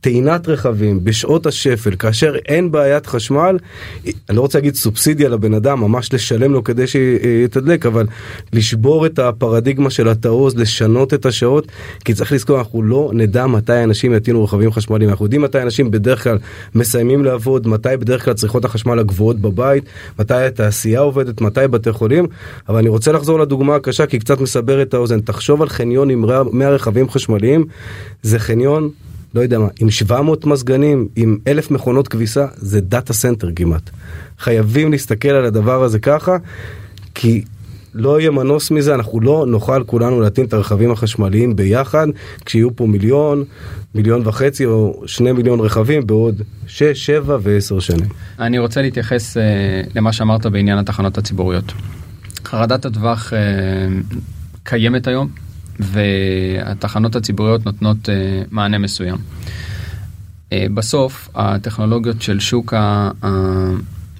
טעינת 0.00 0.48
רכבים 0.48 1.04
בשעות 1.04 1.46
השפל, 1.46 1.96
כאשר 1.96 2.34
אין 2.46 2.70
בעיית 2.70 3.06
חשמל, 3.06 3.58
אני 4.04 4.36
לא 4.36 4.40
רוצה 4.40 4.58
להגיד 4.58 4.74
סובסידיה 4.74 5.28
לבן 5.28 5.54
אדם, 5.54 5.80
ממש 5.80 6.12
לשלם 6.12 6.52
לו 6.52 6.64
כדי 6.64 6.86
שיתדלק, 6.86 7.86
אבל 7.86 8.06
לשבור 8.52 9.06
את 9.06 9.18
הפרדיגמה 9.18 9.90
של 9.90 10.08
התעוז, 10.08 10.56
לשנות 10.56 11.14
את 11.14 11.26
השעות, 11.26 11.66
כי 12.04 12.14
צריך 12.14 12.32
לזכור, 12.32 12.58
אנחנו 12.58 12.82
לא 12.82 13.10
נדע 13.14 13.46
מתי 13.46 13.84
אנשים 13.84 14.14
יטעינו 14.14 14.44
רכבים 14.44 14.72
חשמליים, 14.72 15.10
אנחנו 15.10 15.24
יודעים 15.24 15.42
מתי 15.42 15.62
אנשים 15.62 15.90
בדרך 15.90 16.24
כלל 16.24 16.38
מסיימים 16.74 17.24
לעבוד, 17.24 17.68
מתי 17.68 17.96
בדרך 18.00 18.24
כלל 18.24 18.34
צריכות 18.34 18.64
החשמל 18.64 18.98
הגבוהות 18.98 19.38
בבית, 19.38 19.84
מתי 20.18 20.34
התעשייה 20.34 21.00
עובדת, 21.00 21.40
מתי 21.40 21.68
בתי 21.70 21.92
חולים, 21.92 22.26
אבל 22.68 22.78
אני 22.78 22.88
רוצה 22.88 23.12
לחזור 23.12 23.40
לדוגמה 23.40 23.76
הקשה, 23.76 24.06
כי 24.06 24.18
קצת 24.18 24.40
מסבר 24.40 24.82
את 24.82 24.94
האוזן. 24.94 25.20
תחשוב 25.20 25.62
על 25.62 25.68
חניון 25.68 26.10
עם 26.10 26.24
100 26.52 26.70
רכבים 26.70 27.10
חשמליים, 27.10 27.64
זה 28.22 28.38
חניון 28.38 28.90
לא 29.34 29.40
יודע 29.40 29.58
מה, 29.58 29.68
עם 29.80 29.90
700 29.90 30.46
מזגנים, 30.46 31.08
עם 31.16 31.38
1,000 31.46 31.70
מכונות 31.70 32.08
כביסה, 32.08 32.46
זה 32.56 32.80
data 32.80 33.12
center 33.12 33.48
כמעט. 33.56 33.90
חייבים 34.38 34.92
להסתכל 34.92 35.28
על 35.28 35.44
הדבר 35.44 35.82
הזה 35.82 35.98
ככה, 35.98 36.36
כי 37.14 37.42
לא 37.94 38.20
יהיה 38.20 38.30
מנוס 38.30 38.70
מזה, 38.70 38.94
אנחנו 38.94 39.20
לא 39.20 39.44
נוכל 39.48 39.84
כולנו 39.84 40.20
להטעין 40.20 40.46
את 40.46 40.52
הרכבים 40.52 40.90
החשמליים 40.90 41.56
ביחד, 41.56 42.06
כשיהיו 42.44 42.76
פה 42.76 42.86
מיליון, 42.86 43.44
מיליון 43.94 44.22
וחצי 44.24 44.64
או 44.64 45.02
שני 45.06 45.32
מיליון 45.32 45.60
רכבים 45.60 46.06
בעוד 46.06 46.42
6, 46.66 46.82
7 46.82 47.38
ו-10 47.42 47.80
שנים. 47.80 48.08
אני 48.38 48.58
רוצה 48.58 48.82
להתייחס 48.82 49.36
uh, 49.36 49.40
למה 49.94 50.12
שאמרת 50.12 50.46
בעניין 50.46 50.78
התחנות 50.78 51.18
הציבוריות. 51.18 51.72
חרדת 52.44 52.84
הטווח 52.84 53.32
uh, 53.32 53.36
קיימת 54.64 55.06
היום, 55.06 55.28
והתחנות 55.78 57.16
הציבוריות 57.16 57.66
נותנות 57.66 58.08
uh, 58.08 58.10
מענה 58.50 58.78
מסוים. 58.78 59.16
Uh, 59.16 60.52
בסוף 60.74 61.28
הטכנולוגיות 61.34 62.22
של 62.22 62.40
שוק 62.40 62.74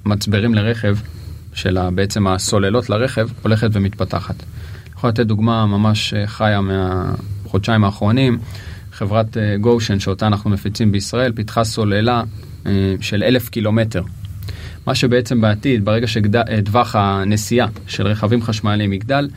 המצברים 0.05 0.53
לרכב, 0.53 0.97
של 1.53 1.77
בעצם 1.95 2.27
הסוללות 2.27 2.89
לרכב, 2.89 3.27
הולכת 3.41 3.69
ומתפתחת. 3.73 4.35
אני 4.35 4.93
יכול 4.95 5.09
לתת 5.09 5.25
דוגמה 5.25 5.65
ממש 5.65 6.13
אה, 6.13 6.27
חיה 6.27 6.61
מהחודשיים 6.61 7.83
האחרונים, 7.83 8.37
חברת 8.91 9.37
גושן 9.61 9.99
שאותה 9.99 10.27
אנחנו 10.27 10.49
מפיצים 10.49 10.91
בישראל, 10.91 11.31
פיתחה 11.31 11.63
סוללה 11.63 12.23
של 13.01 13.23
אלף 13.23 13.49
קילומטר. 13.49 14.03
מה 14.87 14.95
שבעצם 14.95 15.41
בעתיד, 15.41 15.85
ברגע 15.85 16.07
שטווח 16.07 16.95
הנסיעה 16.95 17.67
של 17.87 18.07
רכבים 18.07 18.41
חשמליים 18.41 18.93
יגדל, 18.93 19.29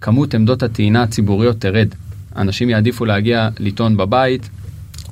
כמות 0.00 0.34
עמדות 0.34 0.62
הטעינה 0.62 1.02
הציבוריות 1.02 1.60
תרד. 1.60 1.88
אנשים 2.36 2.70
יעדיפו 2.70 3.04
להגיע 3.04 3.48
לטעון 3.58 3.96
בבית, 3.96 4.50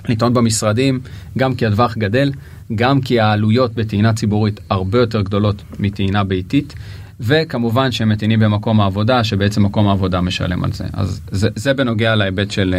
לטעון 0.08 0.34
במשרדים, 0.34 1.00
גם 1.38 1.54
כי 1.54 1.66
הטווח 1.66 1.98
גדל, 1.98 2.32
גם 2.74 3.00
כי 3.00 3.20
העלויות 3.20 3.74
בטעינה 3.74 4.12
ציבורית 4.12 4.60
הרבה 4.70 4.98
יותר 4.98 5.22
גדולות 5.22 5.62
מטעינה 5.78 6.24
ביתית, 6.24 6.74
וכמובן 7.20 7.92
שהם 7.92 8.08
מטעינים 8.08 8.40
במקום 8.40 8.80
העבודה, 8.80 9.24
שבעצם 9.24 9.62
מקום 9.62 9.88
העבודה 9.88 10.20
משלם 10.20 10.64
על 10.64 10.72
זה. 10.72 10.84
אז 10.92 11.20
זה, 11.30 11.48
זה 11.54 11.74
בנוגע 11.74 12.14
להיבט 12.14 12.50
של 12.50 12.74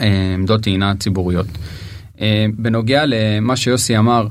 אה, 0.00 0.34
עמדות 0.34 0.62
טעינה 0.62 0.94
ציבוריות. 0.94 1.46
אה, 2.20 2.46
בנוגע 2.56 3.04
למה 3.06 3.56
שיוסי 3.56 3.98
אמר, 3.98 4.26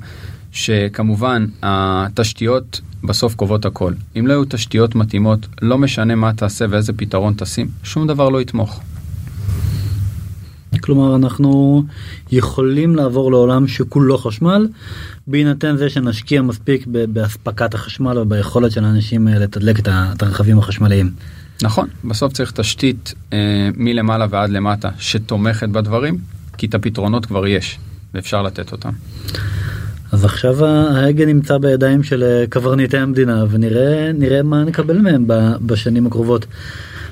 שכמובן 0.52 1.46
התשתיות 1.64 2.82
בסוף 3.04 3.36
קובעות 3.36 3.66
הכל. 3.66 3.94
אם 4.20 4.28
לא 4.28 4.34
יהיו 4.34 4.44
תשתיות 4.50 4.96
מתאימות, 4.96 5.48
לא 5.62 5.78
משנה 5.78 6.16
מה 6.16 6.34
תעשה 6.34 6.66
ואיזה 6.70 6.94
פתרון 6.94 7.34
תשים, 7.38 7.68
שום 7.84 8.08
דבר 8.08 8.30
לא 8.30 8.42
יתמוך. 8.42 8.82
כלומר 10.82 11.16
אנחנו 11.16 11.84
יכולים 12.32 12.96
לעבור 12.96 13.32
לעולם 13.32 13.68
שכולו 13.68 14.18
חשמל 14.18 14.68
בהינתן 15.28 15.78
זה 15.78 15.90
שנשקיע 15.90 16.42
מספיק 16.42 16.88
באספקת 16.88 17.74
החשמל 17.74 18.18
וביכולת 18.18 18.72
של 18.72 18.86
האנשים 18.86 19.28
אה, 19.28 19.40
לתדלק 19.40 19.80
את 19.80 20.24
הרכבים 20.24 20.60
החשמליים. 20.60 21.12
נכון, 21.64 21.88
בסוף 22.04 22.34
צריך 22.34 22.52
תשתית 22.52 23.14
אה, 23.34 23.70
מלמעלה 23.76 24.26
ועד 24.30 24.50
למטה 24.50 24.90
שתומכת 25.00 25.70
בדברים, 25.70 26.18
כי 26.58 26.66
את 26.66 26.76
הפתרונות 26.76 27.26
כבר 27.26 27.48
יש 27.48 27.80
ואפשר 28.14 28.42
לתת 28.42 28.72
אותם. 28.72 28.92
אז 30.12 30.26
עכשיו 30.26 30.66
ההגה 30.66 31.26
נמצא 31.26 31.58
בידיים 31.58 32.04
של 32.04 32.24
אה, 32.24 32.46
קברניטי 32.50 32.98
המדינה 32.98 33.46
ונראה 33.50 34.12
נראה 34.14 34.44
מה 34.44 34.64
נקבל 34.64 34.98
מהם 34.98 35.26
בשנים 35.62 36.08
הקרובות. 36.08 36.46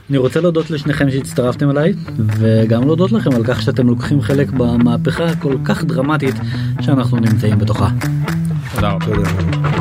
אני 0.10 0.18
רוצה 0.18 0.42
להודות 0.42 0.72
לשניכם 0.72 1.12
שהצטרפתם 1.12 1.70
אליי 1.70 1.94
וגם 2.38 2.84
להודות 2.84 3.12
לכם 3.12 3.36
על 3.36 3.44
כך 3.44 3.62
שאתם 3.62 3.88
לוקחים 3.88 4.22
חלק 4.22 4.52
במהפכה 4.52 5.26
הכל 5.26 5.56
כך 5.66 5.84
דרמטית 5.84 6.36
שאנחנו 6.82 7.18
נמצאים 7.18 7.60
בתוכה. 7.60 7.90
תודה 8.76 8.90
רבה. 8.90 9.79